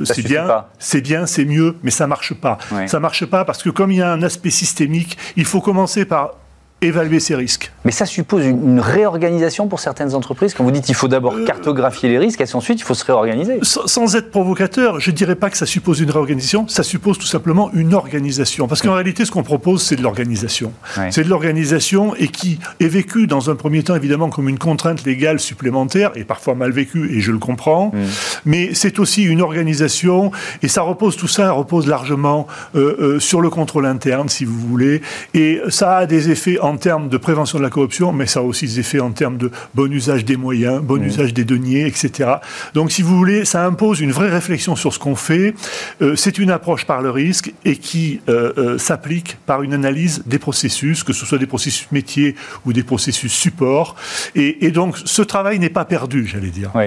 c'est 0.04 0.22
bien, 0.22 0.66
c'est 0.80 1.00
bien, 1.00 1.26
c'est 1.26 1.46
mieux, 1.46 1.78
mais 1.82 1.92
ça 1.92 2.06
marche 2.06 2.34
pas. 2.34 2.58
Ça 2.88 3.00
marche 3.00 3.26
pas 3.26 3.46
parce 3.46 3.64
que 3.64 3.70
comme 3.70 3.92
il 3.92 4.00
y 4.00 4.02
a 4.02 4.12
un 4.12 4.22
aspect 4.22 4.50
systémique, 4.50 5.18
il 5.38 5.46
faut 5.46 5.62
commencer 5.62 6.04
par 6.04 6.32
évaluer 6.82 7.20
ses 7.20 7.36
risques. 7.36 7.72
Mais 7.86 7.92
ça 7.92 8.06
suppose 8.06 8.46
une, 8.46 8.80
réorganisation 8.80 9.68
pour 9.68 9.80
certaines 9.80 10.14
entreprises. 10.14 10.54
Quand 10.54 10.64
vous 10.64 10.72
dites 10.72 10.86
qu'il 10.86 10.96
faut 10.96 11.08
d'abord 11.08 11.34
euh, 11.34 11.46
cartographier 11.46 12.10
les 12.10 12.20
risques 12.20 12.42
et 12.42 12.56
ensuite 12.56 12.80
il 12.80 12.84
faut 12.84 12.94
se 12.94 13.04
réorganiser? 13.04 13.60
Sans, 13.64 14.16
être 14.16 14.30
provocateur, 14.30 15.00
je 15.00 15.10
ne 15.10 15.16
dirais 15.16 15.36
pas 15.36 15.50
que 15.50 15.58
ça 15.58 15.66
suppose 15.66 16.00
une 16.00 16.12
réorganisation, 16.12 16.68
ça 16.68 16.84
suppose 16.84 17.18
tout 17.18 17.26
simplement 17.26 17.72
une 17.74 17.94
organisation. 17.96 18.68
Parce 18.68 18.82
qu'en 18.82 18.94
réalité, 18.94 19.26
ce 19.26 19.32
qu'on 19.32 19.44
propose, 19.44 19.82
c'est 19.82 19.96
de 19.96 20.04
l'organisation. 20.04 20.72
C'est 21.10 21.24
de 21.24 21.30
l'organisation 21.30 22.16
et 22.16 22.28
qui 22.28 22.60
est 22.80 22.88
vécue 22.88 23.26
dans 23.26 23.50
un 23.50 23.56
premier 23.56 23.84
temps 23.84 23.96
évidemment 23.96 24.30
comme 24.30 24.50
une 24.50 24.60
contrainte 24.60 25.04
légale 25.06 25.40
supplémentaire 25.40 26.12
et 26.16 26.24
parfois 26.24 26.56
mal 26.56 26.72
vécue, 26.72 27.16
et 27.16 27.22
je 27.22 27.32
le 27.32 27.40
comprends. 27.40 27.88
Mm. 27.94 27.98
Mais 28.46 28.74
c'est 28.74 29.00
aussi 29.00 29.24
une 29.24 29.42
organisation 29.42 30.32
et 30.62 30.68
ça 30.68 30.82
repose, 30.82 31.18
tout 31.18 31.28
ça 31.28 31.52
repose 31.52 31.88
largement 31.88 32.48
euh, 32.76 32.96
euh, 33.00 33.20
sur 33.20 33.42
le 33.42 33.50
contrôle 33.50 33.86
interne, 33.86 34.30
si 34.30 34.46
vous 34.46 34.60
voulez. 34.60 35.02
Et 35.34 35.62
ça 35.70 35.98
a 35.98 36.06
des 36.06 36.30
effets 36.30 36.60
en 36.68 36.76
termes 36.76 37.08
de 37.08 37.16
prévention 37.18 37.58
de 37.58 37.64
la 37.64 37.70
corruption, 37.70 38.12
mais 38.12 38.26
ça 38.26 38.42
a 38.42 38.44
aussi 38.44 38.66
des 38.66 38.82
effets 38.82 39.00
en 39.00 39.12
termes 39.12 39.38
de 39.38 39.52
bon 39.74 39.92
usage 39.92 40.26
des 40.26 40.36
moyens, 40.36 40.82
bon 40.82 41.00
mmh. 41.00 41.06
usage 41.06 41.34
des 41.34 41.46
deniers, 41.46 41.88
etc. 41.88 42.30
Donc, 42.74 42.92
si 42.92 43.02
vous 43.02 43.16
voulez, 43.16 43.46
ça 43.46 43.66
impose 43.66 44.02
une 44.02 44.12
vraie 44.12 44.30
réflexion 44.30 44.76
sur 44.76 44.94
ce 44.94 45.00
qu'on 45.00 45.16
fait. 45.16 45.54
Euh, 46.02 46.16
c'est 46.18 46.38
une 46.38 46.52
approche 46.52 46.86
par 46.86 47.02
le 47.02 47.10
risque 47.10 47.54
et 47.64 47.78
qui 47.78 48.20
euh, 48.28 48.52
euh, 48.58 48.78
s'applique 48.78 49.38
par 49.46 49.64
une 49.64 49.74
analyse 49.74 50.24
des 50.26 50.40
processus, 50.40 51.04
que 51.04 51.14
ce 51.14 51.26
soit 51.26 51.38
des 51.38 51.48
processus 51.48 51.90
métiers 51.94 52.36
ou 52.66 52.74
des 52.74 52.84
processus 52.84 53.32
support. 53.32 53.96
Et, 54.36 54.72
donc, 54.72 54.98
ce 55.06 55.22
travail 55.22 55.60
n'est 55.60 55.70
pas 55.70 55.86
perdu, 55.86 56.28
j'allais 56.28 56.50
dire. 56.50 56.72
Oui. 56.76 56.86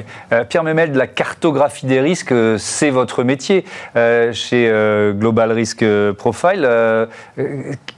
Pierre 0.49 0.63
Memel, 0.63 0.93
de 0.93 0.99
la 0.99 1.07
cartographie 1.07 1.87
des 1.87 2.01
risques, 2.01 2.35
c'est 2.59 2.91
votre 2.91 3.25
métier 3.25 3.65
chez 3.95 5.13
Global 5.19 5.53
Risk 5.53 5.85
Profile. 6.19 6.69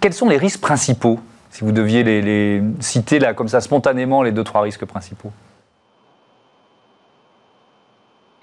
quels 0.01 0.13
sont 0.13 0.29
les 0.29 0.39
risques 0.39 0.61
principaux? 0.61 1.21
Si 1.53 1.65
vous 1.65 1.73
deviez 1.73 2.03
les, 2.03 2.63
citer 2.81 3.19
là, 3.19 3.35
comme 3.35 3.49
ça 3.49 3.61
spontanément 3.61 4.23
les 4.23 4.33
deux, 4.33 4.43
trois 4.43 4.63
risques 4.63 4.87
principaux 4.87 5.31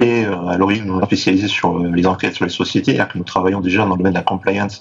et 0.02 0.24
euh, 0.26 0.48
à 0.48 0.58
l'origine, 0.58 0.86
nous 0.86 0.94
sommes 0.94 1.06
spécialisés 1.06 1.50
sur 1.50 1.78
euh, 1.78 1.92
les 1.94 2.06
enquêtes 2.06 2.34
sur 2.34 2.46
les 2.46 2.52
sociétés, 2.52 2.94
c'est-à-dire 2.94 3.12
que 3.12 3.18
nous 3.18 3.26
travaillons 3.26 3.60
déjà 3.60 3.84
dans 3.84 3.96
le 3.96 3.98
domaine 3.98 4.14
de 4.14 4.18
la 4.18 4.24
compliance 4.24 4.80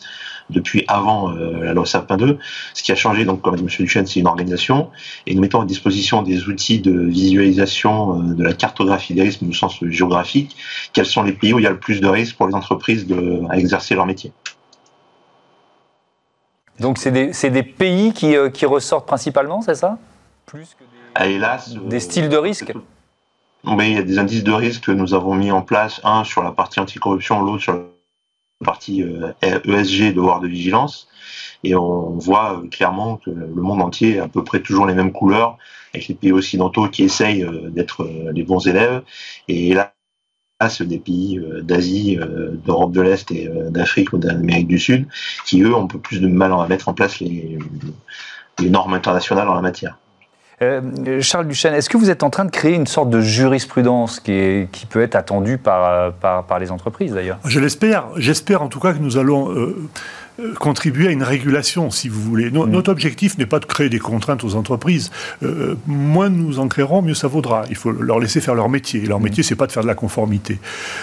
depuis 0.49 0.85
avant 0.87 1.33
euh, 1.33 1.65
la 1.65 1.75
loi 1.75 1.87
Sapin 1.87 2.17
2. 2.17 2.39
Ce 2.73 2.85
qui 2.85 2.93
a 2.93 2.95
changé, 2.95 3.25
donc, 3.25 3.43
comme 3.43 3.57
dit 3.57 3.65
M. 3.65 3.69
Duchesne, 3.69 4.07
c'est 4.07 4.21
une 4.21 4.29
organisation, 4.29 4.91
et 5.27 5.35
nous 5.35 5.41
mettons 5.41 5.61
à 5.61 5.65
disposition 5.65 6.23
des 6.23 6.47
outils 6.47 6.79
de 6.79 6.93
visualisation 6.93 8.21
de 8.21 8.45
la 8.45 8.53
cartographie 8.53 9.13
des 9.13 9.23
risques, 9.23 9.43
au 9.43 9.53
sens 9.53 9.83
géographique. 9.83 10.57
Quels 10.93 11.07
sont 11.07 11.25
les 11.25 11.33
pays 11.33 11.53
où 11.53 11.59
il 11.59 11.65
y 11.65 11.67
a 11.67 11.71
le 11.71 11.81
plus 11.81 12.01
de 12.01 12.07
risques 12.07 12.37
pour 12.37 12.47
les 12.47 12.55
entreprises 12.55 13.09
de, 13.09 13.41
à 13.51 13.59
exercer 13.59 13.97
leur 13.97 14.07
métier? 14.07 14.31
Donc 16.81 16.99
c'est 16.99 17.11
des, 17.11 17.63
pays 17.63 18.13
euh, 18.25 18.51
qui, 18.51 18.67
ressortent 18.67 19.07
principalement, 19.07 19.63
c'est 19.63 19.75
ça? 19.75 19.99
Plus 20.47 20.75
que 20.79 20.85
des, 20.85 20.91
ah, 21.15 21.27
hélas, 21.27 21.75
des 21.75 22.01
styles 22.01 22.29
de 22.29 22.37
risque? 22.37 22.73
Oui, 23.65 23.91
il 23.91 23.95
y 23.95 23.99
a 23.99 24.03
des 24.03 24.19
indices 24.19 24.45
de 24.45 24.53
risque 24.53 24.85
que 24.85 24.93
nous 24.93 25.15
avons 25.15 25.35
mis 25.35 25.51
en 25.51 25.63
place, 25.63 26.01
un 26.05 26.25
sur 26.25 26.43
la 26.43 26.53
partie 26.53 26.79
anticorruption, 26.79 27.43
l'autre 27.43 27.63
sur 27.63 27.73
la 27.73 28.65
partie 28.65 29.01
ESG, 29.43 30.03
euh, 30.03 30.11
e 30.11 30.13
devoir 30.13 30.41
de 30.41 30.47
vigilance. 30.47 31.09
Et 31.65 31.75
on 31.75 32.11
voit 32.19 32.59
euh, 32.59 32.69
clairement 32.69 33.17
que 33.17 33.31
le 33.31 33.63
monde 33.63 33.83
entier 33.83 34.21
a 34.21 34.25
à 34.25 34.29
peu 34.29 34.45
près 34.45 34.61
toujours 34.61 34.87
les 34.87 34.95
mêmes 34.95 35.13
couleurs, 35.13 35.59
avec 35.93 36.07
les 36.07 36.15
pays 36.15 36.33
occidentaux 36.33 36.89
qui 36.89 37.03
essayent 37.03 37.45
d'être 37.71 38.09
les 38.33 38.45
bons 38.45 38.67
élèves. 38.69 39.03
Et 39.49 39.75
là, 39.75 39.95
des 40.81 40.99
pays 40.99 41.39
euh, 41.39 41.63
d'Asie, 41.63 42.19
euh, 42.21 42.51
d'Europe 42.67 42.91
de 42.91 43.01
l'Est 43.01 43.31
et 43.31 43.47
euh, 43.47 43.71
d'Afrique 43.71 44.13
ou 44.13 44.19
d'Amérique 44.19 44.67
du 44.67 44.79
Sud, 44.79 45.07
qui 45.47 45.63
eux 45.63 45.73
ont 45.73 45.85
un 45.85 45.87
peu 45.87 45.99
plus 45.99 46.21
de 46.21 46.27
mal 46.27 46.53
à 46.53 46.67
mettre 46.67 46.89
en 46.89 46.95
place 46.95 47.21
les, 47.21 47.59
normes 48.63 48.95
internationales 48.95 49.49
en 49.49 49.55
la 49.55 49.61
matière. 49.61 49.99
Charles 51.21 51.47
Duchesne, 51.47 51.75
est-ce 51.75 51.89
que 51.89 51.97
vous 51.97 52.11
êtes 52.11 52.25
en 52.25 52.31
train 52.31 52.45
de 52.45 52.51
créer 52.51 52.75
une 52.75 52.89
sorte 52.89 53.09
de 53.09 53.21
jurisprudence 53.21 54.19
qui, 54.19 54.67
qui 54.73 54.87
peut 54.87 55.01
être 55.01 55.15
attendue 55.15 55.59
par, 55.59 56.13
par, 56.15 56.59
les 56.59 56.73
entreprises 56.73 57.13
d'ailleurs? 57.15 57.39
Je 57.45 57.61
l'espère. 57.61 58.07
J'espère 58.17 58.61
en 58.61 58.67
tout 58.67 58.81
cas 58.81 58.93
que 58.93 58.99
nous 58.99 59.17
allons 59.17 59.53
euh, 59.53 59.77
contribuer 60.59 61.09
à 61.09 61.11
une 61.11 61.25
régulation, 61.25 61.91
si 61.91 62.09
vous 62.09 62.21
voulez. 62.21 62.51
Mm. 62.51 62.71
Notre 62.71 62.93
objectif 62.93 63.39
n'est 63.39 63.47
pas 63.47 63.59
de 63.59 63.65
créer 63.65 63.89
des 63.89 63.99
contraintes 63.99 64.45
aux 64.45 64.55
entreprises. 64.55 65.11
Euh, 65.43 65.75
moins 65.87 66.29
nous 66.29 66.61
en 66.61 66.69
créerons, 66.69 67.03
mieux 67.03 67.15
ça 67.15 67.27
vaudra. 67.27 67.65
Il 67.71 67.77
faut 67.77 67.91
leur 67.91 68.21
laisser 68.21 68.41
faire 68.41 68.55
leur 68.55 68.69
métier. 68.69 69.01
Leur 69.01 69.19
mm. 69.19 69.25
métier, 69.25 69.43
c'est 69.43 69.57
pas 69.57 69.67
de 69.67 69.73
faire 69.73 69.83
de 69.83 69.89
la 69.89 69.97
conformité. 69.97 70.59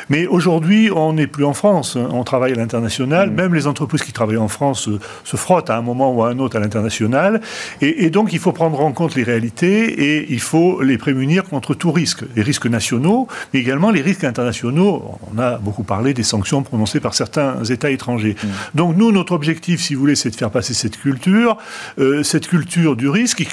Mais 0.09 0.25
aujourd'hui, 0.25 0.89
on 0.95 1.13
n'est 1.13 1.27
plus 1.27 1.43
en 1.43 1.53
France. 1.53 1.97
On 1.97 2.23
travaille 2.23 2.53
à 2.53 2.55
l'international. 2.55 3.29
Mm. 3.29 3.35
Même 3.35 3.53
les 3.53 3.67
entreprises 3.67 4.03
qui 4.03 4.13
travaillent 4.13 4.37
en 4.37 4.47
France 4.47 4.87
euh, 4.87 4.99
se, 5.25 5.35
frottent 5.35 5.69
à 5.69 5.77
un 5.77 5.81
moment 5.81 6.13
ou 6.13 6.23
à 6.23 6.29
un 6.29 6.39
autre 6.39 6.55
à 6.55 6.59
l'international. 6.59 7.41
Et, 7.81 8.09
donc, 8.09 8.31
il 8.31 8.39
faut 8.39 8.53
prendre 8.53 8.79
en 8.79 8.93
compte 8.93 9.15
les 9.15 9.23
réalités 9.23 10.19
et 10.19 10.31
il 10.31 10.39
faut 10.39 10.81
les 10.81 10.97
prémunir 10.97 11.43
contre 11.43 11.73
tout 11.73 11.91
risque. 11.91 12.23
Les 12.35 12.41
risques 12.41 12.67
nationaux, 12.67 13.27
mais 13.53 13.59
également 13.59 13.91
les 13.91 14.01
risques 14.01 14.23
internationaux. 14.23 15.19
On 15.33 15.39
a 15.39 15.57
beaucoup 15.57 15.83
parlé 15.83 16.13
des 16.13 16.23
sanctions 16.23 16.63
prononcées 16.63 17.01
par 17.01 17.13
certains 17.13 17.63
États 17.65 17.89
étrangers. 17.89 18.37
Donc, 18.73 18.95
nous, 18.95 19.11
notre 19.11 19.24
objectif, 19.31 19.81
si 19.81 19.93
vous 19.93 20.01
voulez, 20.01 20.15
c'est 20.15 20.29
de 20.29 20.35
faire 20.35 20.51
passer 20.51 20.73
cette 20.73 20.97
culture, 20.97 21.57
euh, 21.99 22.23
cette 22.23 22.47
culture 22.47 22.95
du 22.95 23.09
risque 23.09 23.45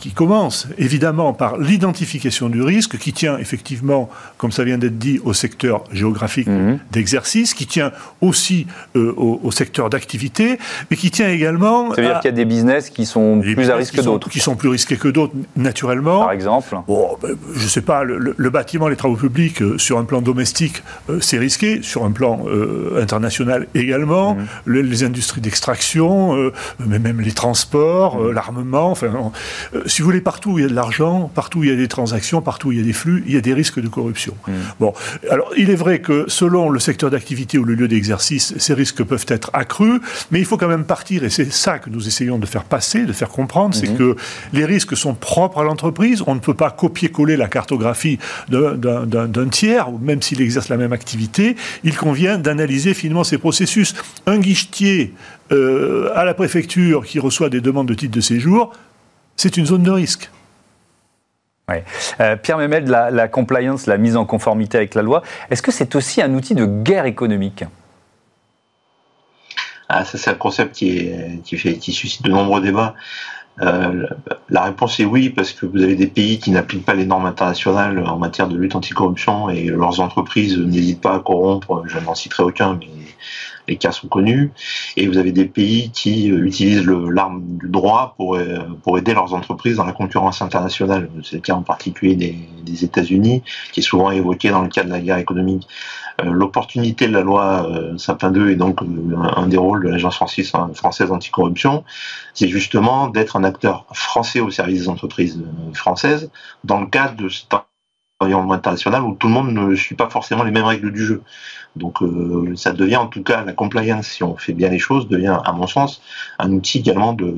qui, 0.00 0.10
commence 0.12 0.68
évidemment 0.78 1.32
par 1.32 1.58
l'identification 1.58 2.48
du 2.48 2.62
risque, 2.62 2.98
qui 2.98 3.12
tient 3.12 3.38
effectivement, 3.38 4.08
comme 4.38 4.52
ça 4.52 4.64
vient 4.64 4.78
d'être 4.78 4.98
dit, 4.98 5.20
au 5.24 5.32
secteur 5.32 5.84
géographique 5.92 6.46
mhm. 6.46 6.78
d'exercice, 6.90 7.54
qui 7.54 7.66
tient 7.66 7.92
aussi 8.20 8.66
euh, 8.96 9.12
au, 9.16 9.50
secteur 9.50 9.90
d'activité, 9.90 10.58
mais 10.90 10.96
qui 10.96 11.10
tient 11.10 11.28
également. 11.28 11.94
Ça 11.94 12.00
veut 12.00 12.08
dire 12.08 12.20
qu'il 12.20 12.30
y 12.30 12.34
a 12.34 12.36
des 12.36 12.44
business 12.44 12.90
qui 12.90 13.06
sont 13.06 13.40
plus 13.40 13.70
à 13.70 13.76
risque 13.76 13.96
que 13.96 14.00
d'autres. 14.02 14.28
Qui 14.28 14.40
sont 14.40 14.56
plus 14.56 14.68
risqués 14.68 14.96
que 14.96 15.08
d'autres, 15.08 15.34
naturellement. 15.56 16.20
Par 16.20 16.32
exemple 16.32 16.76
bon, 16.86 17.16
ben, 17.22 17.36
Je 17.54 17.64
ne 17.64 17.68
sais 17.68 17.80
pas, 17.80 18.04
le, 18.04 18.50
bâtiment, 18.50 18.88
les 18.88 18.96
travaux 18.96 19.16
publics, 19.16 19.62
euh, 19.62 19.78
sur 19.78 19.98
un 19.98 20.04
plan 20.04 20.20
domestique, 20.20 20.82
c'est 21.20 21.38
risqué, 21.38 21.82
sur 21.82 22.04
un 22.04 22.10
plan 22.10 22.44
international 23.00 23.66
également. 23.74 24.34
Mhm. 24.34 24.46
les 24.66 24.95
les 24.96 25.04
industries 25.04 25.40
d'extraction, 25.40 26.50
mais 26.84 26.98
même 26.98 27.20
les 27.20 27.32
transports, 27.32 28.32
l'armement. 28.32 28.90
Enfin, 28.90 29.32
si 29.86 30.02
vous 30.02 30.06
voulez, 30.06 30.20
partout 30.20 30.52
où 30.52 30.58
il 30.58 30.62
y 30.62 30.64
a 30.64 30.68
de 30.68 30.74
l'argent, 30.74 31.30
partout 31.34 31.60
où 31.60 31.64
il 31.64 31.70
y 31.70 31.72
a 31.72 31.76
des 31.76 31.88
transactions, 31.88 32.40
partout 32.40 32.68
où 32.68 32.72
il 32.72 32.78
y 32.78 32.80
a 32.80 32.84
des 32.84 32.92
flux, 32.92 33.22
il 33.26 33.34
y 33.34 33.36
a 33.36 33.40
des 33.40 33.54
risques 33.54 33.80
de 33.80 33.88
corruption. 33.88 34.34
Mm. 34.46 34.52
Bon, 34.80 34.94
alors 35.30 35.50
il 35.56 35.70
est 35.70 35.76
vrai 35.76 36.00
que 36.00 36.24
selon 36.28 36.70
le 36.70 36.78
secteur 36.78 37.10
d'activité 37.10 37.58
ou 37.58 37.64
le 37.64 37.74
lieu 37.74 37.88
d'exercice, 37.88 38.54
ces 38.58 38.74
risques 38.74 39.02
peuvent 39.02 39.26
être 39.28 39.50
accrus, 39.52 40.00
mais 40.30 40.38
il 40.38 40.44
faut 40.44 40.56
quand 40.56 40.68
même 40.68 40.84
partir, 40.84 41.24
et 41.24 41.30
c'est 41.30 41.52
ça 41.52 41.78
que 41.78 41.90
nous 41.90 42.06
essayons 42.06 42.38
de 42.38 42.46
faire 42.46 42.64
passer, 42.64 43.04
de 43.04 43.12
faire 43.12 43.28
comprendre, 43.28 43.74
c'est 43.74 43.86
mm-hmm. 43.86 43.96
que 43.96 44.16
les 44.52 44.64
risques 44.64 44.96
sont 44.96 45.14
propres 45.14 45.58
à 45.58 45.64
l'entreprise. 45.64 46.22
On 46.26 46.34
ne 46.34 46.40
peut 46.40 46.54
pas 46.54 46.70
copier-coller 46.70 47.36
la 47.36 47.48
cartographie 47.48 48.18
d'un 48.48 49.48
tiers, 49.50 49.90
même 49.92 50.22
s'il 50.22 50.40
exerce 50.40 50.68
la 50.68 50.76
même 50.76 50.92
activité. 50.92 51.56
Il 51.84 51.96
convient 51.96 52.38
d'analyser 52.38 52.94
finement 52.94 53.24
ces 53.24 53.38
processus. 53.38 53.94
Un 54.26 54.38
euh, 54.82 56.10
à 56.14 56.24
la 56.24 56.34
préfecture 56.34 57.04
qui 57.04 57.18
reçoit 57.18 57.48
des 57.48 57.60
demandes 57.60 57.88
de 57.88 57.94
titre 57.94 58.14
de 58.14 58.20
séjour, 58.20 58.72
c'est 59.36 59.56
une 59.56 59.66
zone 59.66 59.82
de 59.82 59.90
risque. 59.90 60.30
Euh, 62.20 62.36
Pierre 62.36 62.58
Memel, 62.58 62.84
la, 62.88 63.10
la 63.10 63.26
compliance, 63.26 63.86
la 63.86 63.98
mise 63.98 64.16
en 64.16 64.24
conformité 64.24 64.78
avec 64.78 64.94
la 64.94 65.02
loi, 65.02 65.22
est-ce 65.50 65.62
que 65.62 65.72
c'est 65.72 65.96
aussi 65.96 66.22
un 66.22 66.32
outil 66.34 66.54
de 66.54 66.64
guerre 66.64 67.06
économique? 67.06 67.64
Ah, 69.88 70.04
ça 70.04 70.18
c'est 70.18 70.30
un 70.30 70.34
concept 70.34 70.74
qui, 70.76 70.98
est, 70.98 71.42
qui, 71.44 71.56
fait, 71.56 71.74
qui 71.74 71.92
suscite 71.92 72.22
de 72.22 72.30
nombreux 72.30 72.60
débats. 72.60 72.94
Euh, 73.62 74.06
la 74.50 74.64
réponse 74.64 75.00
est 75.00 75.04
oui, 75.04 75.30
parce 75.30 75.52
que 75.52 75.64
vous 75.64 75.82
avez 75.82 75.94
des 75.94 76.06
pays 76.06 76.38
qui 76.38 76.50
n'appliquent 76.50 76.84
pas 76.84 76.94
les 76.94 77.06
normes 77.06 77.26
internationales 77.26 78.04
en 78.06 78.18
matière 78.18 78.48
de 78.48 78.56
lutte 78.56 78.74
anticorruption 78.74 79.48
et 79.48 79.64
leurs 79.64 80.00
entreprises 80.00 80.58
n'hésitent 80.58 81.00
pas 81.00 81.14
à 81.14 81.18
corrompre, 81.20 81.84
je 81.86 81.98
n'en 81.98 82.14
citerai 82.14 82.42
aucun, 82.42 82.74
mais 82.74 82.88
les 83.68 83.76
cas 83.76 83.92
sont 83.92 84.08
connus. 84.08 84.52
Et 84.96 85.06
vous 85.06 85.18
avez 85.18 85.32
des 85.32 85.46
pays 85.46 85.90
qui 85.90 86.30
euh, 86.30 86.44
utilisent 86.44 86.86
l'arme 86.86 87.42
du 87.58 87.68
droit 87.68 88.14
pour, 88.16 88.36
euh, 88.36 88.58
pour 88.82 88.98
aider 88.98 89.14
leurs 89.14 89.34
entreprises 89.34 89.76
dans 89.76 89.84
la 89.84 89.92
concurrence 89.92 90.42
internationale. 90.42 91.08
C'est 91.22 91.36
le 91.36 91.42
cas 91.42 91.54
en 91.54 91.62
particulier 91.62 92.14
des, 92.14 92.84
États-Unis, 92.84 93.42
qui 93.72 93.80
est 93.80 93.82
souvent 93.82 94.10
évoqué 94.10 94.50
dans 94.50 94.60
le 94.60 94.68
cadre 94.68 94.88
de 94.88 94.92
la 94.92 95.00
guerre 95.00 95.16
économique. 95.18 95.66
Euh, 96.20 96.30
l'opportunité 96.30 97.08
de 97.08 97.12
la 97.12 97.22
loi 97.22 97.66
Sapin 97.96 98.30
2 98.30 98.50
et 98.50 98.56
donc 98.56 98.80
un 99.36 99.46
des 99.46 99.56
rôles 99.56 99.84
de 99.84 99.88
l'Agence 99.88 100.16
française 100.16 101.10
anticorruption, 101.10 101.84
c'est 102.34 102.48
justement 102.48 103.08
d'être 103.08 103.36
un 103.36 103.44
acteur 103.44 103.86
français 103.92 104.40
au 104.40 104.50
service 104.50 104.82
des 104.82 104.88
entreprises 104.88 105.42
françaises 105.72 106.30
dans 106.64 106.80
le 106.80 106.86
cadre 106.86 107.16
de 107.16 107.28
environnement 108.20 108.54
international 108.54 109.02
où 109.02 109.14
tout 109.14 109.28
le 109.28 109.34
monde 109.34 109.52
ne 109.52 109.74
suit 109.74 109.94
pas 109.94 110.08
forcément 110.08 110.44
les 110.44 110.50
mêmes 110.50 110.64
règles 110.64 110.92
du 110.92 111.04
jeu. 111.04 111.22
Donc 111.76 112.02
euh, 112.02 112.54
ça 112.56 112.72
devient 112.72 112.96
en 112.96 113.08
tout 113.08 113.22
cas 113.22 113.44
la 113.44 113.52
compliance, 113.52 114.06
si 114.06 114.22
on 114.22 114.36
fait 114.36 114.54
bien 114.54 114.70
les 114.70 114.78
choses, 114.78 115.08
devient 115.08 115.38
à 115.44 115.52
mon 115.52 115.66
sens 115.66 116.00
un 116.38 116.50
outil 116.52 116.78
également 116.78 117.12
de 117.12 117.34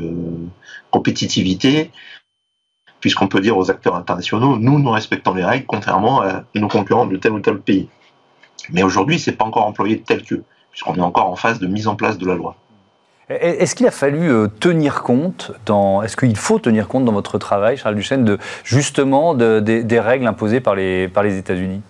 compétitivité, 0.90 1.90
puisqu'on 3.00 3.28
peut 3.28 3.40
dire 3.40 3.56
aux 3.58 3.70
acteurs 3.70 3.96
internationaux, 3.96 4.56
nous, 4.56 4.78
nous 4.78 4.90
respectons 4.90 5.34
les 5.34 5.44
règles, 5.44 5.66
contrairement 5.66 6.22
à 6.22 6.44
nos 6.54 6.68
concurrents 6.68 7.06
de 7.06 7.16
tel 7.16 7.32
ou 7.32 7.40
tel 7.40 7.58
pays. 7.58 7.88
Mais 8.70 8.82
aujourd'hui, 8.82 9.18
c'est 9.18 9.32
pas 9.32 9.44
encore 9.44 9.66
employé 9.66 10.00
tel 10.00 10.22
que, 10.22 10.42
puisqu'on 10.70 10.94
est 10.94 11.00
encore 11.00 11.26
en 11.26 11.36
phase 11.36 11.58
de 11.58 11.66
mise 11.66 11.88
en 11.88 11.96
place 11.96 12.18
de 12.18 12.26
la 12.26 12.34
loi. 12.34 12.56
Est-ce 13.30 13.74
qu'il 13.74 13.86
a 13.86 13.90
fallu 13.90 14.30
euh, 14.30 14.46
tenir 14.46 15.02
compte, 15.02 15.52
dans, 15.66 16.02
est-ce 16.02 16.16
qu'il 16.16 16.36
faut 16.36 16.58
tenir 16.58 16.88
compte 16.88 17.04
dans 17.04 17.12
votre 17.12 17.36
travail, 17.36 17.76
Charles 17.76 17.94
Duchesne, 17.94 18.24
de, 18.24 18.38
justement 18.64 19.34
des 19.34 20.00
règles 20.00 20.26
imposées 20.26 20.60
par 20.60 20.74
les, 20.74 21.08
par 21.08 21.22
les 21.22 21.36
États-Unis? 21.36 21.82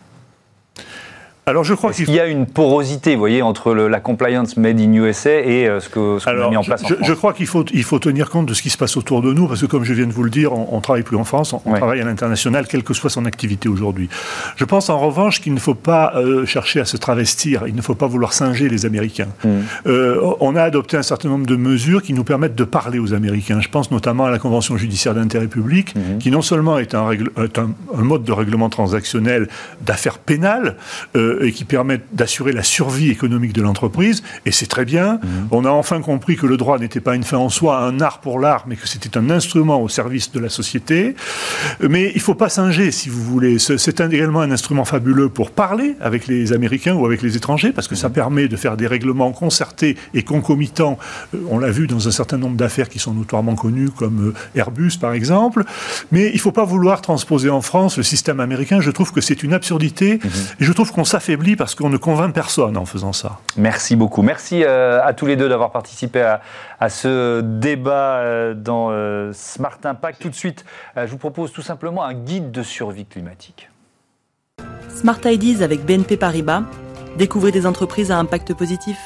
Alors 1.48 1.64
je 1.64 1.74
crois 1.74 1.92
qu'il 1.92 2.10
y 2.10 2.20
a 2.20 2.26
une 2.26 2.46
porosité, 2.46 3.14
vous 3.14 3.20
voyez, 3.20 3.42
entre 3.42 3.72
la 3.74 4.00
compliance 4.00 4.56
made 4.56 4.78
in 4.80 4.92
USA 4.92 5.40
et 5.40 5.66
euh, 5.66 5.80
ce 5.80 5.88
que 5.88 6.22
qu'on 6.22 6.42
a 6.42 6.50
mis 6.50 6.56
en 6.56 6.62
place 6.62 6.82
je, 6.82 6.92
en 6.92 6.96
France. 6.96 7.08
Je 7.08 7.12
crois 7.14 7.32
qu'il 7.32 7.46
faut, 7.46 7.64
il 7.72 7.84
faut 7.84 7.98
tenir 7.98 8.28
compte 8.28 8.46
de 8.46 8.54
ce 8.54 8.62
qui 8.62 8.70
se 8.70 8.76
passe 8.76 8.96
autour 8.96 9.22
de 9.22 9.32
nous, 9.32 9.48
parce 9.48 9.60
que 9.60 9.66
comme 9.66 9.84
je 9.84 9.94
viens 9.94 10.06
de 10.06 10.12
vous 10.12 10.22
le 10.22 10.30
dire, 10.30 10.52
on, 10.52 10.76
ne 10.76 10.82
travaille 10.82 11.02
plus 11.02 11.16
en 11.16 11.24
France, 11.24 11.54
on, 11.54 11.72
travaille 11.74 12.00
à 12.00 12.04
l'international, 12.04 12.66
quelle 12.66 12.82
que 12.82 12.94
soit 12.94 13.10
son 13.10 13.24
activité 13.24 13.68
aujourd'hui. 13.68 14.08
Je 14.56 14.64
pense 14.64 14.90
en 14.90 14.98
revanche 14.98 15.40
qu'il 15.40 15.54
ne 15.54 15.58
faut 15.58 15.74
pas 15.74 16.12
euh, 16.16 16.44
chercher 16.44 16.80
à 16.80 16.84
se 16.84 16.96
travestir, 16.96 17.64
il 17.66 17.74
ne 17.74 17.82
faut 17.82 17.94
pas 17.94 18.06
vouloir 18.06 18.32
singer 18.32 18.68
les 18.68 18.84
Américains. 18.84 19.28
Hmm. 19.44 19.60
Euh, 19.86 20.34
on 20.40 20.54
a 20.54 20.62
adopté 20.62 20.96
un 20.96 21.02
certain 21.02 21.28
nombre 21.28 21.46
de 21.46 21.56
mesures 21.56 22.02
qui 22.02 22.12
nous 22.12 22.24
permettent 22.24 22.56
de 22.56 22.64
parler 22.64 22.98
aux 22.98 23.14
Américains. 23.14 23.60
Je 23.60 23.68
pense 23.68 23.90
notamment 23.90 24.26
à 24.26 24.30
la 24.30 24.38
Convention 24.38 24.76
judiciaire 24.76 25.14
d'intérêt 25.14 25.46
public, 25.46 25.94
hmm. 25.94 26.18
qui 26.18 26.30
non 26.30 26.42
seulement 26.42 26.78
est 26.78 26.94
un, 26.94 27.08
un, 27.08 28.02
mode 28.02 28.24
de 28.24 28.32
règlement 28.32 28.68
transactionnel 28.68 29.48
d'affaires 29.80 30.18
pénales, 30.18 30.76
et 31.40 31.52
qui 31.52 31.64
permettent 31.64 32.06
d'assurer 32.12 32.52
la 32.52 32.62
survie 32.62 33.10
économique 33.10 33.52
de 33.52 33.62
l'entreprise, 33.62 34.22
et 34.46 34.52
c'est 34.52 34.66
très 34.66 34.84
bien. 34.84 35.14
Mhm. 35.14 35.48
On 35.50 35.64
a 35.64 35.70
enfin 35.70 36.00
compris 36.00 36.36
que 36.36 36.46
le 36.46 36.56
droit 36.56 36.78
n'était 36.78 37.00
pas 37.00 37.14
une 37.14 37.24
fin 37.24 37.38
en 37.38 37.48
soi, 37.48 37.78
un 37.80 38.00
art 38.00 38.20
pour 38.20 38.38
l'art, 38.38 38.64
mais 38.66 38.76
que 38.76 38.86
c'était 38.86 39.16
un 39.18 39.30
instrument 39.30 39.82
au 39.82 39.88
service 39.88 40.32
de 40.32 40.40
la 40.40 40.48
société. 40.48 41.14
Mais 41.80 42.10
il 42.10 42.16
ne 42.16 42.20
faut 42.20 42.34
pas 42.34 42.48
singer, 42.48 42.90
si 42.90 43.08
vous 43.08 43.22
voulez. 43.22 43.58
C'est 43.58 44.00
également 44.00 44.40
un 44.40 44.50
instrument 44.50 44.84
fabuleux 44.84 45.28
pour 45.28 45.50
parler 45.50 45.96
avec 46.00 46.26
les 46.26 46.52
Américains 46.52 46.94
ou 46.94 47.06
avec 47.06 47.22
les 47.22 47.36
étrangers, 47.36 47.72
parce 47.72 47.88
que 47.88 47.94
ça 47.94 48.08
mhm. 48.08 48.14
permet 48.14 48.48
de 48.48 48.56
faire 48.56 48.76
des 48.76 48.86
règlements 48.86 49.32
concertés 49.32 49.96
et 50.14 50.22
concomitants. 50.22 50.98
Euh, 51.34 51.38
on 51.50 51.58
l'a 51.58 51.70
vu 51.70 51.86
dans 51.86 52.08
un 52.08 52.10
certain 52.10 52.38
nombre 52.38 52.56
d'affaires 52.56 52.88
qui 52.88 52.98
sont 52.98 53.14
notoirement 53.14 53.54
connues, 53.54 53.90
comme 53.90 54.28
euh, 54.28 54.58
Airbus 54.58 54.92
par 55.00 55.12
exemple. 55.12 55.64
Mais 56.12 56.28
il 56.28 56.34
ne 56.34 56.40
faut 56.40 56.52
pas 56.52 56.64
vouloir 56.64 57.00
transposer 57.00 57.50
en 57.50 57.60
France 57.60 57.96
le 57.96 58.02
système 58.02 58.40
américain. 58.40 58.80
Je 58.80 58.90
trouve 58.90 59.12
que 59.12 59.20
c'est 59.20 59.42
une 59.42 59.52
absurdité, 59.52 60.14
mhm. 60.22 60.30
et 60.60 60.64
je 60.64 60.72
trouve 60.72 60.92
qu'on 60.92 61.04
s'affaiblit 61.28 61.56
parce 61.56 61.74
qu'on 61.74 61.90
ne 61.90 61.98
convainc 61.98 62.34
personne 62.34 62.76
en 62.78 62.86
faisant 62.86 63.12
ça. 63.12 63.38
Merci 63.56 63.96
beaucoup. 63.96 64.22
Merci 64.22 64.64
euh, 64.64 65.04
à 65.04 65.12
tous 65.12 65.26
les 65.26 65.36
deux 65.36 65.48
d'avoir 65.48 65.70
participé 65.70 66.22
à, 66.80 66.88
ce 66.88 67.42
débat 67.42 68.18
euh, 68.18 68.54
dans 68.54 68.88
euh, 68.90 69.32
Smart 69.34 69.78
Impact. 69.84 70.22
Tout 70.22 70.30
de 70.30 70.34
suite, 70.34 70.64
je 70.96 71.06
vous 71.06 71.18
propose 71.18 71.52
tout 71.52 71.62
simplement 71.62 72.04
un 72.04 72.14
guide 72.14 72.50
de 72.50 72.62
survie 72.62 73.04
climatique. 73.04 73.68
Smart 74.88 75.20
Ideas 75.24 75.62
avec 75.62 75.84
BNP 75.84 76.16
Paribas. 76.16 76.62
Découvrez 77.18 77.52
des 77.52 77.66
entreprises 77.66 78.10
à 78.10 78.18
impact 78.18 78.54
positif. 78.54 78.96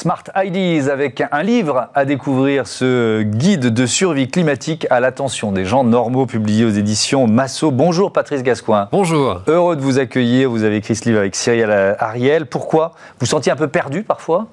Smart 0.00 0.24
Ideas 0.34 0.90
avec 0.90 1.22
un 1.30 1.42
livre 1.42 1.88
à 1.94 2.06
découvrir, 2.06 2.66
ce 2.66 3.20
guide 3.20 3.66
de 3.66 3.84
survie 3.84 4.28
climatique 4.28 4.86
à 4.88 4.98
l'attention 4.98 5.52
des 5.52 5.66
gens 5.66 5.84
normaux 5.84 6.24
publié 6.24 6.64
aux 6.64 6.70
éditions 6.70 7.26
Massot. 7.26 7.70
Bonjour 7.70 8.10
Patrice 8.10 8.42
Gascoin. 8.42 8.88
Bonjour. 8.92 9.42
Heureux 9.46 9.76
de 9.76 9.82
vous 9.82 9.98
accueillir. 9.98 10.48
Vous 10.48 10.64
avez 10.64 10.76
écrit 10.76 10.96
ce 10.96 11.04
livre 11.04 11.18
avec 11.18 11.36
Cyril 11.36 11.70
Ariel. 11.98 12.46
Pourquoi? 12.46 12.92
Vous 12.94 13.16
vous 13.20 13.26
sentiez 13.26 13.52
un 13.52 13.56
peu 13.56 13.68
perdu 13.68 14.02
parfois? 14.02 14.46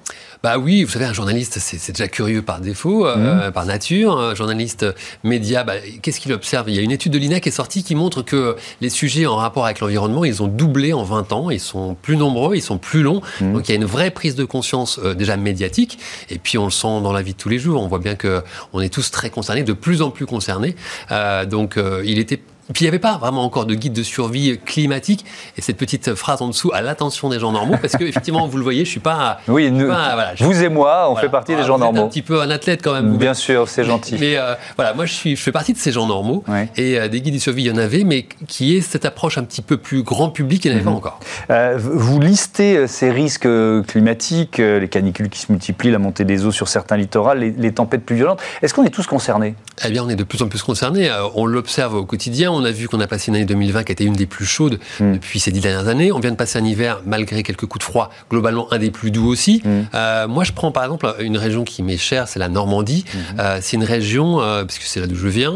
Bah 0.44 0.58
oui, 0.58 0.84
vous 0.84 0.92
savez, 0.92 1.06
un 1.06 1.14
journaliste, 1.14 1.58
c'est 1.60 1.92
déjà 1.92 2.08
curieux 2.08 2.42
par 2.42 2.60
défaut, 2.60 3.08
euh, 3.08 3.50
mmh. 3.50 3.52
par 3.52 3.66
nature. 3.66 4.18
Un 4.18 4.36
journaliste 4.36 4.86
média, 5.24 5.64
bah, 5.64 5.74
qu'est-ce 6.02 6.20
qu'il 6.20 6.34
observe? 6.34 6.70
Il 6.70 6.76
y 6.76 6.80
a 6.80 6.82
une 6.82 6.92
étude 6.92 7.12
de 7.12 7.18
l'INA 7.18 7.40
qui 7.40 7.50
est 7.50 7.52
sortie 7.52 7.84
qui 7.84 7.96
montre 7.96 8.22
que 8.22 8.56
les 8.82 8.90
sujets 8.90 9.26
en 9.26 9.36
rapport 9.36 9.66
avec 9.66 9.80
l'environnement, 9.80 10.26
ils 10.26 10.44
ont 10.44 10.48
doublé 10.48 10.94
en 10.94 11.04
20 11.04 11.34
ans. 11.34 11.50
Ils 11.50 11.60
sont 11.60 11.96
plus 11.96 12.18
nombreux, 12.18 12.56
ils 12.56 12.62
sont 12.62 12.78
plus 12.78 13.02
longs. 13.02 13.22
Mmh. 13.42 13.54
Donc 13.54 13.68
il 13.68 13.72
y 13.72 13.74
a 13.74 13.78
une 13.78 13.86
vraie 13.86 14.12
prise 14.12 14.36
de 14.36 14.46
conscience 14.46 15.00
euh, 15.04 15.14
déjà 15.14 15.38
médiatique. 15.38 16.00
Et 16.30 16.38
puis 16.38 16.58
on 16.58 16.66
le 16.66 16.72
sent 16.72 17.02
dans 17.02 17.14
la 17.14 17.22
vie 17.22 17.34
de 17.34 17.38
tous 17.38 17.50
les 17.50 17.60
jours. 17.60 17.82
On 17.82 17.88
voit 17.88 18.00
bien 18.00 18.16
que 18.16 18.44
on 18.74 18.82
est 18.82 18.94
tous 18.94 19.10
très 19.12 19.30
concernés, 19.30 19.64
de 19.64 19.74
plus 19.74 20.02
en 20.02 20.12
plus 20.12 20.26
concernés. 20.26 20.76
Euh, 21.12 21.46
donc 21.46 21.80
il 22.04 22.20
était 22.20 22.42
puis 22.74 22.84
il 22.84 22.86
n'y 22.86 22.90
avait 22.90 23.00
pas 23.00 23.18
vraiment 23.18 23.44
encore 23.44 23.66
de 23.66 23.76
guide 23.76 23.94
de 23.94 24.04
survie 24.04 24.60
climatique. 24.66 25.26
Et 25.58 25.62
cette 25.62 25.78
petite 25.78 26.16
phrase 26.16 26.42
en 26.42 26.50
dessous 26.50 26.72
à 26.74 26.82
l'attention 26.82 27.30
des 27.30 27.40
gens 27.40 27.52
normaux, 27.52 27.78
parce 27.82 27.96
que 27.96 28.04
effectivement, 28.08 28.48
vous 28.48 28.58
le 28.58 28.64
voyez, 28.64 28.86
je 28.86 28.90
suis 28.90 29.00
pas. 29.00 29.40
Oui, 29.48 29.70
voilà, 29.70 30.34
vous 30.40 30.64
et 30.64 30.70
moi, 30.70 31.10
on 31.10 31.16
fait 31.16 31.30
partie 31.30 31.56
des 31.56 31.64
gens 31.64 31.78
normaux. 31.78 32.04
un 32.04 32.08
petit 32.08 32.22
peu 32.22 32.42
un 32.42 32.50
athlète 32.50 32.82
quand 32.84 32.94
même. 32.94 33.18
Bien 33.18 33.34
sûr, 33.34 33.70
c'est 33.70 33.84
gentil. 33.84 34.18
Mais, 34.20 34.38
euh, 34.38 34.56
voilà, 34.76 34.94
moi 34.94 35.06
je, 35.06 35.14
suis, 35.14 35.36
je 35.36 35.42
fais 35.42 35.52
partie 35.52 35.74
de 35.74 35.78
ces 35.78 35.92
gens 35.92 36.08
normaux. 36.08 36.44
Et 36.76 37.00
euh, 37.00 37.08
des 37.08 37.22
guides 37.22 37.36
de 37.36 37.40
survie, 37.40 37.64
il 37.64 37.68
y 37.68 37.72
en 37.72 37.78
avait, 37.78 38.04
mais 38.04 38.28
qui 38.48 38.76
est 38.76 38.82
cette 38.82 39.06
approche 39.06 39.38
un 39.38 39.44
petit 39.44 39.62
peu 39.62 39.78
plus 39.78 40.04
grand 40.04 40.30
public, 40.30 40.66
il 40.66 40.70
n'y 40.70 40.76
en 40.76 40.78
avait 40.78 40.86
pas 40.86 40.92
mhm. 40.92 40.98
encore. 40.98 41.20
Euh, 41.50 41.78
vous 41.80 42.20
listez 42.20 42.88
ces 42.88 43.12
risques 43.12 43.48
climatiques, 43.88 44.58
les 44.58 44.88
canicules 44.90 45.30
qui 45.30 45.40
se 45.40 45.52
multiplient, 45.52 45.92
la 45.92 46.00
montée 46.00 46.26
des 46.26 46.46
eaux 46.46 46.52
sur 46.52 46.68
certains 46.68 46.98
littorales, 46.98 47.40
les, 47.40 47.52
les 47.52 47.74
tempêtes 47.74 48.06
plus 48.06 48.16
violentes. 48.16 48.42
Est-ce 48.62 48.74
qu'on 48.74 48.84
est 48.84 48.90
tous 48.90 49.08
concernés? 49.08 49.56
Eh 49.86 49.90
bien, 49.90 50.04
on 50.04 50.10
est 50.10 50.16
de 50.16 50.24
plus 50.24 50.42
en 50.42 50.48
plus 50.48 50.62
concernés. 50.62 51.10
on 51.36 51.46
l'observe 51.46 51.96
au 51.96 52.06
quotidien. 52.06 52.57
On 52.58 52.66
a 52.66 52.72
vu 52.72 52.88
qu'on 52.88 53.00
a 53.00 53.08
passé 53.08 53.30
une 53.30 53.36
année 53.36 53.46
2020 53.46 53.84
qui 53.84 53.92
a 53.92 53.94
été 53.94 54.04
une 54.04 54.14
des 54.14 54.26
plus 54.26 54.46
chaudes 54.46 54.80
hmm. 55.00 55.14
depuis 55.14 55.40
ces 55.40 55.52
dix 55.52 55.62
dernières 55.62 55.88
années. 55.88 56.12
On 56.12 56.20
vient 56.20 56.32
de 56.32 56.36
passer 56.36 56.58
un 56.58 56.66
hiver, 56.66 57.02
malgré 57.06 57.44
quelques 57.44 57.66
coups 57.66 57.86
de 57.86 57.90
froid, 57.90 58.10
globalement 58.30 58.72
un 58.74 58.80
des 58.80 58.92
plus 58.92 59.12
doux 59.12 59.28
aussi. 59.28 59.62
Hmm. 59.64 59.84
Euh, 59.94 60.28
moi, 60.28 60.44
je 60.44 60.52
prends 60.52 60.72
par 60.72 60.84
exemple 60.84 61.14
une 61.20 61.38
région 61.38 61.64
qui 61.64 61.84
m'est 61.84 61.98
chère, 61.98 62.28
c'est 62.28 62.40
la 62.40 62.50
Normandie. 62.50 63.06
Hmm. 63.14 63.40
Euh, 63.40 63.60
c'est 63.62 63.78
une 63.78 63.84
région, 63.84 64.42
euh, 64.42 64.64
puisque 64.66 64.84
c'est 64.84 65.00
là 65.00 65.08
d'où 65.08 65.16
je 65.16 65.28
viens, 65.28 65.54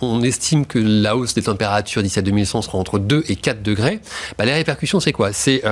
on 0.00 0.22
estime 0.22 0.66
que 0.66 0.78
la 0.78 1.16
hausse 1.16 1.34
des 1.34 1.42
températures 1.42 2.02
d'ici 2.02 2.18
à 2.18 2.22
2100 2.22 2.62
sera 2.62 2.78
entre 2.78 2.98
2 2.98 3.24
et 3.28 3.36
4 3.36 3.62
degrés. 3.62 4.00
Bah, 4.38 4.44
les 4.44 4.54
répercussions, 4.54 5.00
c'est 5.00 5.12
quoi? 5.12 5.32
C'est 5.32 5.62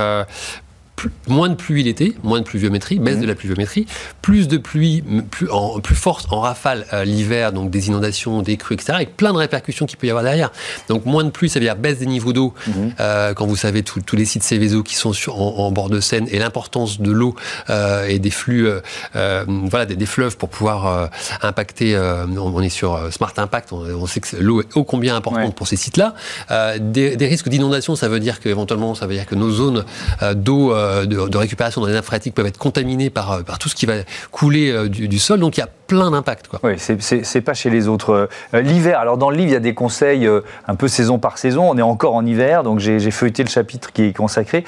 moins 1.27 1.49
de 1.49 1.55
pluie 1.55 1.83
l'été, 1.83 2.15
moins 2.23 2.39
de 2.39 2.45
pluviométrie, 2.45 2.99
baisse 2.99 3.15
Mhm. 3.17 3.21
de 3.21 3.27
la 3.27 3.35
pluviométrie, 3.35 3.85
plus 4.21 4.47
de 4.47 4.57
pluie, 4.57 5.03
plus, 5.31 5.49
en, 5.51 5.79
plus 5.79 5.95
forte 5.95 6.27
en 6.31 6.39
rafale 6.41 6.85
euh, 6.93 7.03
l'hiver, 7.03 7.51
donc 7.53 7.69
des 7.69 7.87
inondations, 7.87 8.41
des 8.41 8.57
crues, 8.57 8.73
etc., 8.75 8.93
avec 8.95 9.15
plein 9.17 9.31
de 9.33 9.37
répercussions 9.37 9.85
qu'il 9.85 9.97
peut 9.97 10.07
y 10.07 10.09
avoir 10.09 10.23
derrière. 10.23 10.51
Donc 10.89 11.05
moins 11.05 11.23
de 11.23 11.29
pluie, 11.29 11.49
ça 11.49 11.59
veut 11.59 11.65
dire 11.65 11.75
baisse 11.75 11.99
des 11.99 12.05
niveaux 12.05 12.33
d'eau, 12.33 12.53
Mhm. 12.67 12.91
euh, 12.99 13.33
quand 13.33 13.45
vous 13.45 13.55
savez 13.55 13.83
tous 13.83 14.15
les 14.15 14.25
sites 14.25 14.43
Céveso 14.43 14.83
qui 14.83 14.95
sont 14.95 15.13
sur, 15.13 15.39
en, 15.41 15.57
en 15.67 15.71
bord 15.71 15.89
de 15.89 15.99
Seine 15.99 16.27
et 16.31 16.39
l'importance 16.39 16.99
de 17.01 17.11
l'eau 17.11 17.35
euh, 17.69 18.05
et 18.07 18.19
des 18.19 18.31
flux, 18.31 18.67
euh, 18.67 18.79
euh, 19.15 19.45
voilà, 19.47 19.85
des, 19.85 19.95
des 19.95 20.05
fleuves 20.05 20.37
pour 20.37 20.49
pouvoir 20.49 20.87
euh, 20.87 21.07
impacter. 21.41 21.95
euh, 21.95 22.25
on, 22.27 22.53
on 22.55 22.61
est 22.61 22.69
sur 22.69 22.99
Smart 23.11 23.33
Impact, 23.37 23.71
on, 23.73 23.77
on 23.81 24.07
sait 24.07 24.19
que 24.19 24.35
l'eau 24.39 24.61
est 24.61 24.75
ô 24.75 24.83
combien 24.83 25.15
importante 25.15 25.37
Ouais. 25.37 25.51
pour 25.51 25.67
ces 25.67 25.75
sites-là. 25.75 26.15
Euh, 26.51 26.77
des, 26.79 27.15
des 27.15 27.27
risques 27.27 27.49
d'inondation, 27.49 27.95
ça 27.95 28.07
veut 28.09 28.19
dire 28.19 28.39
qu'éventuellement, 28.39 28.95
ça 28.95 29.05
veut 29.05 29.13
dire 29.13 29.25
que 29.25 29.35
nos 29.35 29.51
zones 29.51 29.85
euh, 30.23 30.33
d'eau 30.33 30.73
euh, 30.87 31.05
de, 31.05 31.27
de 31.27 31.37
récupération 31.37 31.81
dans 31.81 31.87
les 31.87 31.93
nappes 31.93 32.05
phréatiques 32.05 32.33
peuvent 32.33 32.45
être 32.47 32.57
contaminées 32.57 33.09
par, 33.09 33.31
euh, 33.31 33.41
par 33.43 33.59
tout 33.59 33.69
ce 33.69 33.75
qui 33.75 33.85
va 33.85 33.93
couler 34.31 34.71
euh, 34.71 34.87
du, 34.89 35.07
du 35.07 35.19
sol. 35.19 35.39
Donc 35.39 35.57
il 35.57 35.59
y 35.59 35.63
a 35.63 35.69
plein 35.87 36.11
d'impacts. 36.11 36.47
Oui, 36.63 36.73
c'est- 36.77 37.41
pas 37.41 37.53
chez 37.53 37.69
les 37.69 37.87
autres. 37.87 38.27
L'hiver, 38.53 38.99
alors 38.99 39.17
dans 39.17 39.29
le 39.29 39.37
livre, 39.37 39.49
il 39.51 39.53
y 39.53 39.55
a 39.55 39.61
des 39.61 39.73
conseils 39.73 40.27
un 40.67 40.75
peu 40.75 40.89
saison 40.89 41.17
par 41.17 41.37
saison. 41.37 41.69
On 41.69 41.77
est 41.77 41.81
encore 41.81 42.13
en 42.15 42.25
hiver, 42.25 42.63
donc 42.63 42.79
j'ai 42.79 43.11
feuilleté 43.11 43.43
le 43.43 43.49
chapitre 43.49 43.93
qui 43.93 44.03
est 44.03 44.13
consacré. 44.13 44.65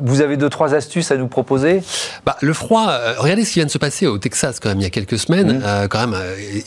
Vous 0.00 0.20
avez 0.22 0.38
deux, 0.38 0.48
trois 0.48 0.74
astuces 0.74 1.10
à 1.10 1.18
nous 1.18 1.28
proposer? 1.28 1.82
Bah, 2.24 2.36
le 2.40 2.54
froid, 2.54 2.86
regardez 3.18 3.44
ce 3.44 3.52
qui 3.52 3.58
vient 3.58 3.66
de 3.66 3.70
se 3.70 3.76
passer 3.76 4.06
au 4.06 4.16
Texas 4.16 4.58
quand 4.58 4.70
même 4.70 4.78
il 4.80 4.84
y 4.84 4.86
a 4.86 4.90
quelques 4.90 5.18
semaines. 5.18 5.58
Mmh. 5.58 5.88
Quand 5.90 6.06
même, 6.06 6.18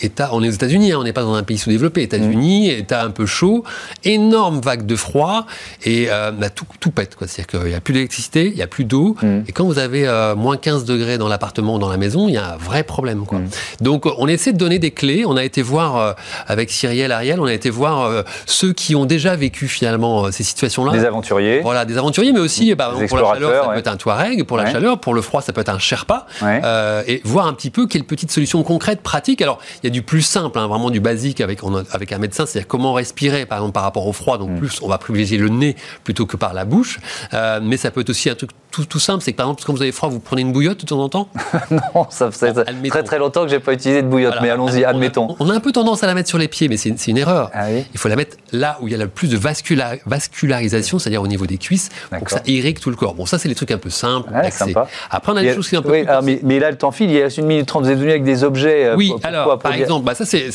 état, 0.02 0.30
on 0.34 0.44
est 0.44 0.48
aux 0.50 0.52
États-Unis, 0.52 0.92
hein, 0.92 0.98
on 1.00 1.04
n'est 1.04 1.14
pas 1.14 1.24
dans 1.24 1.34
un 1.34 1.42
pays 1.44 1.58
sous-développé. 1.58 2.04
États-Unis, 2.04 2.68
Mmh. 2.72 2.80
état 2.80 3.04
un 3.04 3.10
peu 3.10 3.26
chaud, 3.26 3.64
énorme 4.04 4.60
vague 4.62 4.86
de 4.86 4.96
froid 4.96 5.46
et 5.84 6.08
euh, 6.10 6.32
bah, 6.32 6.50
tout, 6.50 6.66
tout 6.80 6.92
pète. 6.92 7.16
C'est-à-dire 7.20 7.48
qu'il 7.48 7.70
n'y 7.70 7.76
a 7.76 7.82
plus 7.82 7.94
d'électricité, 7.94 8.48
il 8.48 8.56
n'y 8.56 8.62
a 8.62 8.68
plus 8.72 8.86
d'eau. 8.86 9.16
Mmh. 9.22 9.42
Et 9.48 9.52
quand 9.52 9.66
vous 9.66 9.78
avez 9.78 10.08
euh, 10.08 10.36
moins 10.36 10.58
15 10.58 10.86
degrés 10.86 11.20
dans 11.20 11.28
l'appartement 11.28 11.76
ou 11.76 11.80
dans 11.80 11.90
la 11.90 11.98
maison, 11.98 12.28
il 12.28 12.34
y 12.34 12.38
a 12.38 12.54
un 12.54 12.58
vrai 12.58 12.82
problème. 12.84 13.26
Quoi. 13.28 13.38
Mmh. 13.40 13.50
Donc 13.82 14.08
on 14.18 14.28
essaie 14.28 14.52
de 14.54 14.58
donner 14.58 14.80
des 14.80 14.90
clés. 14.92 15.24
On 15.28 15.38
a 15.38 15.44
été 15.44 15.62
voir 15.62 15.98
euh, 15.98 16.14
avec 16.48 16.72
Cyrielle, 16.72 17.12
Ariel, 17.12 17.40
on 17.40 17.46
a 17.46 17.54
été 17.54 17.70
voir 17.70 18.02
euh, 18.06 18.24
ceux 18.48 18.74
qui 18.74 18.96
ont 18.96 19.06
déjà 19.06 19.36
vécu 19.36 19.68
finalement 19.68 20.26
euh, 20.26 20.32
ces 20.32 20.44
situations-là. 20.44 20.92
Des 20.94 21.06
aventuriers 21.06 21.60
Voilà, 21.62 21.86
des 21.86 21.98
aventuriers, 22.00 22.32
mais 22.34 22.40
aussi 22.40 22.74
bah, 22.74 22.92
pour 23.08 23.18
la 23.18 23.26
chaleur, 23.34 23.66
ça 23.66 23.70
peut 23.72 23.78
être 23.80 23.88
un 23.88 23.98
Touareg, 23.98 24.44
pour 24.46 24.58
la 24.58 24.64
Ouais. 24.64 24.72
chaleur, 24.72 25.00
pour 25.00 25.14
le 25.14 25.22
froid, 25.22 25.42
ça 25.42 25.54
peut 25.54 25.62
être 25.62 25.70
un 25.70 25.80
Sherpa, 25.80 26.26
Ouais. 26.42 26.62
et 27.08 27.22
voir 27.26 27.46
un 27.48 27.54
petit 27.54 27.70
peu 27.70 27.88
quelles 27.88 28.04
petites 28.06 28.32
solutions 28.32 28.64
concrètes, 28.64 29.02
pratiques. 29.02 29.42
Alors, 29.42 29.60
il 29.84 29.88
y 29.88 29.90
a 29.90 29.92
du 29.92 30.02
plus 30.02 30.22
simple, 30.22 30.58
hein, 30.58 30.68
vraiment 30.68 30.90
du 30.90 31.00
basique 31.00 31.42
avec, 31.42 31.64
on 31.64 31.76
a- 31.78 31.84
avec 31.92 32.12
un 32.14 32.18
médecin, 32.18 32.46
c'est-à-dire 32.46 32.68
comment 32.68 32.94
respirer, 32.94 33.46
par 33.46 33.58
exemple, 33.60 33.74
par 33.74 33.84
rapport 33.84 34.08
au 34.08 34.14
froid. 34.14 34.38
Mm. 34.38 34.40
Donc, 34.40 34.56
plus 34.60 34.80
on 34.82 34.88
va 34.88 34.98
privilégier 34.98 35.38
le 35.38 35.50
nez 35.50 35.76
plutôt 36.04 36.26
que 36.26 36.38
par 36.38 36.54
la 36.54 36.64
bouche. 36.66 37.00
Euh, 37.34 37.60
mais 37.62 37.76
ça 37.78 37.92
peut 37.92 38.02
être 38.02 38.10
aussi 38.10 38.30
un 38.30 38.36
truc 38.36 38.52
tout, 38.72 38.86
tout 38.86 39.00
simple, 39.00 39.24
c'est 39.24 39.32
que 39.34 39.38
par 39.38 39.46
exemple, 39.48 39.64
quand 39.66 39.74
vous 39.74 39.82
avez 39.82 39.92
froid, 39.92 40.10
vous 40.10 40.20
prenez 40.20 40.42
une 40.42 40.52
bouillotte 40.52 40.80
de 40.82 40.86
temps 40.86 41.00
en 41.00 41.10
temps. 41.10 41.28
Non, 41.72 42.08
ça 42.10 42.32
fait 42.32 42.54
Bon, 42.54 42.62
admettons. 42.66 42.90
très 42.90 43.04
très 43.04 43.20
longtemps 43.20 43.44
que 43.44 43.50
j'ai 43.50 43.60
pas 43.60 43.74
utilisé 43.74 44.02
de 44.02 44.08
bouillotte, 44.08 44.34
Voilà. 44.40 44.42
mais 44.42 44.50
allons-y, 44.50 44.84
admettons. 44.86 45.36
On 45.40 45.50
a 45.50 45.54
un 45.54 45.60
peu 45.60 45.72
tendance 45.72 46.04
à 46.04 46.08
la 46.08 46.14
mettre 46.14 46.30
sur 46.30 46.38
les 46.38 46.48
pieds, 46.48 46.68
mais 46.70 46.78
c'est 46.78 46.90
une 47.08 47.18
erreur. 47.18 47.50
Ah 47.54 47.66
oui 47.70 47.86
Il 47.94 48.00
faut 48.00 48.08
la 48.10 48.16
mettre 48.16 48.38
là 48.52 48.78
où 48.82 48.88
il 48.88 48.92
y 48.92 48.96
a 48.96 48.98
le 48.98 49.08
plus 49.08 49.28
de 49.30 49.38
vascula- 49.38 50.00
vascularisation, 50.06 51.00
c'est-à-dire 51.00 51.22
au 51.22 51.28
niveau 51.28 51.46
des 51.46 51.58
cuisses, 51.58 51.90
pour 52.10 52.24
que 52.24 52.32
ça 52.32 52.42
irrigue 52.46 52.80
tout 52.80 52.90
le 52.90 52.96
corps. 52.96 53.14
Bon, 53.14 53.26
ça, 53.26 53.38
c'est 53.38 53.48
les 53.50 53.56
trucs 53.56 53.72
un 53.72 53.78
peu 53.78 53.90
simples. 53.90 54.32
Ouais, 54.34 54.52
sympa. 54.52 54.88
Après, 55.10 55.32
on 55.32 55.36
a 55.36 55.42
des 55.42 55.54
choses 55.54 55.68
qui 55.68 55.76
sont 55.76 55.82
un 55.82 55.84
peu 55.84 55.92
oui, 55.92 56.06
alors, 56.08 56.24
mais, 56.24 56.40
mais 56.44 56.60
là, 56.60 56.72
le 56.72 56.78
temps 56.78 56.92
file, 56.92 57.10
il 57.12 57.18
y 57.18 57.22
a 57.22 57.28
une 57.28 57.46
minute 57.46 57.66
trente. 57.68 57.84
Vous 57.84 57.90
êtes 57.92 57.98
venu 58.00 58.10
avec 58.12 58.24
des 58.24 58.44
objets. 58.44 58.86
euh, 58.86 58.96
Oui, 58.96 59.10
pour- 59.10 59.20
alors, 59.24 59.60
par 59.60 59.74
exemple, 59.74 60.06
bah 60.06 60.16
ça, 60.16 60.26
c'est, 60.26 60.50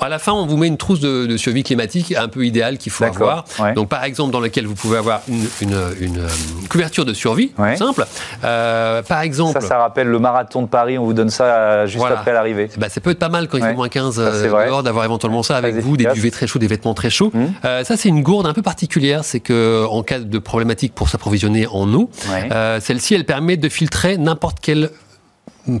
à 0.00 0.08
la 0.08 0.18
fin, 0.18 0.32
on 0.32 0.46
vous 0.46 0.56
met 0.56 0.66
une 0.68 0.76
trousse 0.76 1.00
de, 1.00 1.26
de 1.26 1.36
survie 1.36 1.62
climatique 1.62 2.14
un 2.16 2.28
peu 2.28 2.44
idéale 2.46 2.78
qu'il 2.78 2.92
faut 2.92 3.04
avoir. 3.04 3.44
ouais. 3.60 3.74
Donc, 3.74 3.88
par 3.88 4.04
exemple, 4.04 4.32
dans 4.32 4.40
lequel 4.40 4.66
vous 4.66 4.74
pouvez 4.74 4.98
avoir 4.98 5.20
une, 5.28 5.46
une- 5.62 5.78
une, 6.00 6.18
euh, 6.18 6.28
couverture 6.68 7.04
de 7.04 7.12
survie, 7.14 7.47
Ouais. 7.56 7.76
simple. 7.76 8.04
Euh, 8.44 9.02
par 9.02 9.20
exemple, 9.22 9.60
Ça, 9.60 9.66
ça 9.66 9.78
rappelle 9.78 10.08
le 10.08 10.18
marathon 10.18 10.62
de 10.62 10.66
Paris. 10.68 10.98
On 10.98 11.04
vous 11.04 11.12
donne 11.14 11.30
ça 11.30 11.44
euh, 11.44 11.86
juste 11.86 11.98
Voilà. 11.98 12.18
après 12.18 12.32
l'arrivée. 12.32 12.68
bah, 12.78 12.88
ça 12.88 13.00
peut 13.00 13.10
être 13.10 13.18
pas 13.18 13.28
mal 13.28 13.48
quand 13.48 13.58
il 13.58 13.62
Ouais. 13.62 13.70
fait 13.70 13.74
moins 13.76 13.88
15 13.88 14.16
Ça, 14.16 14.32
c'est 14.32 14.46
euh, 14.52 14.66
dehors 14.66 14.82
d'avoir 14.82 15.04
éventuellement 15.04 15.42
ça 15.42 15.56
avec 15.56 15.76
vous, 15.76 15.96
des 15.96 16.06
duvets 16.12 16.30
très 16.30 16.46
chauds, 16.46 16.58
des 16.58 16.66
vêtements 16.66 16.94
très 16.94 17.10
chauds. 17.10 17.32
Euh, 17.64 17.84
ça, 17.84 17.96
c'est 17.96 18.08
une 18.08 18.22
gourde 18.22 18.46
un 18.46 18.52
peu 18.54 18.62
particulière. 18.62 19.24
C'est 19.24 19.40
que 19.40 19.84
en 19.88 20.02
cas 20.02 20.18
de 20.18 20.38
problématique 20.38 20.94
pour 20.94 21.08
s'approvisionner 21.08 21.66
en 21.66 21.92
eau, 21.94 22.10
Ouais. 22.30 22.48
euh, 22.52 22.80
celle-ci, 22.80 23.14
elle 23.14 23.24
permet 23.24 23.56
de 23.56 23.68
filtrer 23.68 24.16
n'importe 24.18 24.58
quelle 24.60 24.90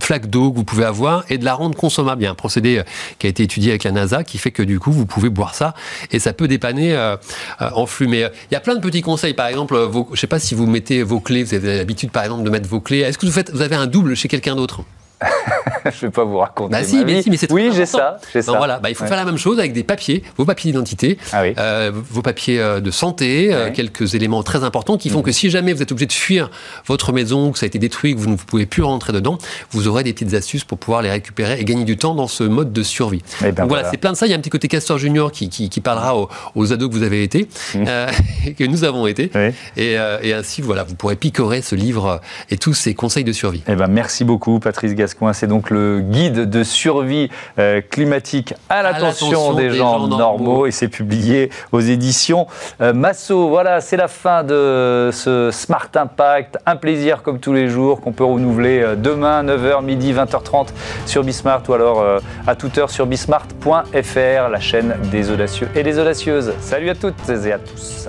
flaque 0.00 0.28
d'eau 0.28 0.50
que 0.50 0.56
vous 0.56 0.64
pouvez 0.64 0.84
avoir 0.84 1.24
et 1.28 1.38
de 1.38 1.44
la 1.44 1.54
rendre 1.54 1.76
consommable. 1.76 2.24
Un 2.26 2.34
procédé 2.34 2.78
euh, 2.78 2.82
qui 3.18 3.26
a 3.26 3.30
été 3.30 3.42
étudié 3.42 3.70
avec 3.70 3.84
la 3.84 3.92
NASA 3.92 4.24
qui 4.24 4.38
fait 4.38 4.50
que 4.50 4.62
du 4.62 4.78
coup 4.78 4.92
vous 4.92 5.06
pouvez 5.06 5.30
boire 5.30 5.54
ça 5.54 5.74
et 6.10 6.18
ça 6.18 6.32
peut 6.32 6.48
dépanner 6.48 6.94
euh, 6.94 7.16
euh, 7.60 7.70
en 7.74 7.86
flux. 7.86 8.08
Mais 8.08 8.20
il 8.20 8.54
y 8.54 8.56
a 8.56 8.60
plein 8.60 8.74
de 8.74 8.80
petits 8.80 9.02
conseils. 9.02 9.34
Par 9.34 9.46
exemple, 9.46 9.90
je 10.12 10.20
sais 10.20 10.26
pas 10.26 10.38
si 10.38 10.54
vous 10.54 10.66
mettez 10.66 11.02
vos 11.02 11.20
clés, 11.20 11.44
vous 11.44 11.54
avez 11.54 11.78
l'habitude 11.78 12.10
par 12.10 12.24
exemple 12.24 12.42
de 12.44 12.50
mettre 12.50 12.68
vos 12.68 12.80
clés. 12.80 13.00
Est-ce 13.00 13.18
que 13.18 13.26
vous, 13.26 13.32
faites, 13.32 13.50
vous 13.50 13.62
avez 13.62 13.76
un 13.76 13.86
double 13.86 14.14
chez 14.14 14.28
quelqu'un 14.28 14.56
d'autre? 14.56 14.82
Je 15.92 16.06
vais 16.06 16.10
pas 16.10 16.24
vous 16.24 16.38
raconter. 16.38 16.72
Bah 16.72 16.78
ma 16.80 16.84
si, 16.84 17.04
mais 17.04 17.14
vie. 17.14 17.22
si, 17.22 17.30
mais 17.30 17.36
c'est 17.36 17.50
Oui, 17.52 17.70
j'ai 17.74 17.82
important. 17.82 17.98
ça. 17.98 18.28
J'ai 18.32 18.42
ça. 18.42 18.52
voilà, 18.52 18.78
bah, 18.78 18.90
il 18.90 18.94
faut 18.94 19.02
Ouais. 19.04 19.08
faire 19.08 19.16
la 19.16 19.24
même 19.24 19.38
chose 19.38 19.58
avec 19.58 19.72
des 19.72 19.82
papiers, 19.84 20.22
vos 20.36 20.44
papiers 20.44 20.70
d'identité, 20.72 21.18
Ah 21.32 21.42
oui. 21.42 21.54
euh, 21.58 21.90
vos 21.94 22.20
papiers 22.22 22.60
euh, 22.60 22.80
de 22.80 22.90
santé, 22.90 23.48
euh, 23.52 23.70
quelques 23.72 24.14
éléments 24.14 24.42
très 24.42 24.64
importants 24.64 24.96
qui 24.98 25.08
font 25.08 25.18
Mhm. 25.18 25.24
que 25.24 25.32
si 25.32 25.50
jamais 25.50 25.72
vous 25.72 25.82
êtes 25.82 25.90
obligé 25.92 26.06
de 26.06 26.12
fuir 26.12 26.50
votre 26.86 27.12
maison, 27.12 27.52
que 27.52 27.58
ça 27.58 27.64
a 27.64 27.68
été 27.68 27.78
détruit, 27.78 28.14
que 28.14 28.20
vous 28.20 28.28
ne 28.30 28.36
pouvez 28.36 28.66
plus 28.66 28.82
rentrer 28.82 29.12
dedans, 29.12 29.38
vous 29.70 29.88
aurez 29.88 30.02
des 30.04 30.12
petites 30.12 30.34
astuces 30.34 30.64
pour 30.64 30.78
pouvoir 30.78 31.02
les 31.02 31.10
récupérer 31.10 31.58
et 31.60 31.64
gagner 31.64 31.84
du 31.84 31.96
temps 31.96 32.14
dans 32.14 32.28
ce 32.28 32.44
mode 32.44 32.72
de 32.72 32.82
survie. 32.82 33.22
Eh 33.40 33.44
ben 33.44 33.48
Donc 33.48 33.56
voilà, 33.56 33.66
voilà. 33.82 33.90
c'est 33.90 33.96
plein 33.96 34.12
de 34.12 34.16
ça. 34.16 34.26
Il 34.26 34.30
y 34.30 34.32
a 34.34 34.36
un 34.36 34.40
petit 34.40 34.50
côté 34.50 34.68
Castor 34.68 34.98
Junior 34.98 35.32
qui, 35.32 35.48
qui, 35.48 35.68
qui 35.70 35.80
parlera 35.80 36.16
aux, 36.16 36.28
aux 36.54 36.72
ados 36.72 36.88
que 36.90 36.94
vous 36.94 37.02
avez 37.02 37.22
été, 37.22 37.48
euh, 37.76 38.08
et 38.46 38.52
que 38.54 38.64
nous 38.64 38.84
avons 38.84 39.06
été. 39.06 39.30
Oui. 39.34 39.50
Et, 39.76 39.96
et 40.22 40.32
ainsi, 40.34 40.60
voilà, 40.62 40.84
vous 40.84 40.94
pourrez 40.94 41.16
picorer 41.16 41.62
ce 41.62 41.74
livre 41.74 42.20
et 42.50 42.56
tous 42.58 42.74
ces 42.74 42.94
conseils 42.94 43.24
de 43.24 43.32
survie. 43.32 43.62
Eh 43.68 43.74
ben, 43.74 43.86
merci 43.88 44.24
beaucoup, 44.24 44.58
Patrice 44.60 44.94
Gascoin. 45.08 45.32
C'est 45.32 45.46
donc 45.46 45.70
le 45.70 46.00
guide 46.00 46.50
de 46.50 46.62
survie 46.62 47.30
euh, 47.58 47.80
climatique 47.80 48.54
à 48.68 48.82
l'attention 48.82 49.54
des, 49.54 49.70
gens, 49.70 50.06
normaux. 50.06 50.66
et 50.66 50.70
c'est 50.70 50.88
publié 50.88 51.50
aux 51.72 51.80
éditions 51.80 52.46
euh, 52.80 52.92
Massot. 52.92 53.48
Voilà, 53.48 53.80
c'est 53.80 53.96
la 53.96 54.08
fin 54.08 54.44
de 54.44 55.10
ce 55.12 55.50
Smart 55.50 55.88
Impact. 55.94 56.58
Un 56.66 56.76
plaisir 56.76 57.22
comme 57.22 57.40
tous 57.40 57.52
les 57.52 57.68
jours 57.68 58.00
qu'on 58.00 58.12
peut 58.12 58.24
renouveler 58.24 58.82
euh, 58.82 58.96
demain, 58.96 59.42
9h, 59.42 59.82
midi, 59.82 60.12
20h30 60.12 60.68
sur 61.06 61.24
Bismart 61.24 61.62
ou 61.68 61.72
alors 61.72 62.00
euh, 62.00 62.18
à 62.46 62.54
toute 62.54 62.76
heure 62.78 62.90
sur 62.90 63.06
bismart.fr, 63.06 64.48
la 64.50 64.60
chaîne 64.60 64.94
des 65.10 65.30
audacieux 65.30 65.68
et 65.74 65.82
des 65.82 65.98
audacieuses. 65.98 66.52
Salut 66.60 66.90
à 66.90 66.94
toutes 66.94 67.28
et 67.28 67.52
à 67.52 67.58
tous. 67.58 68.08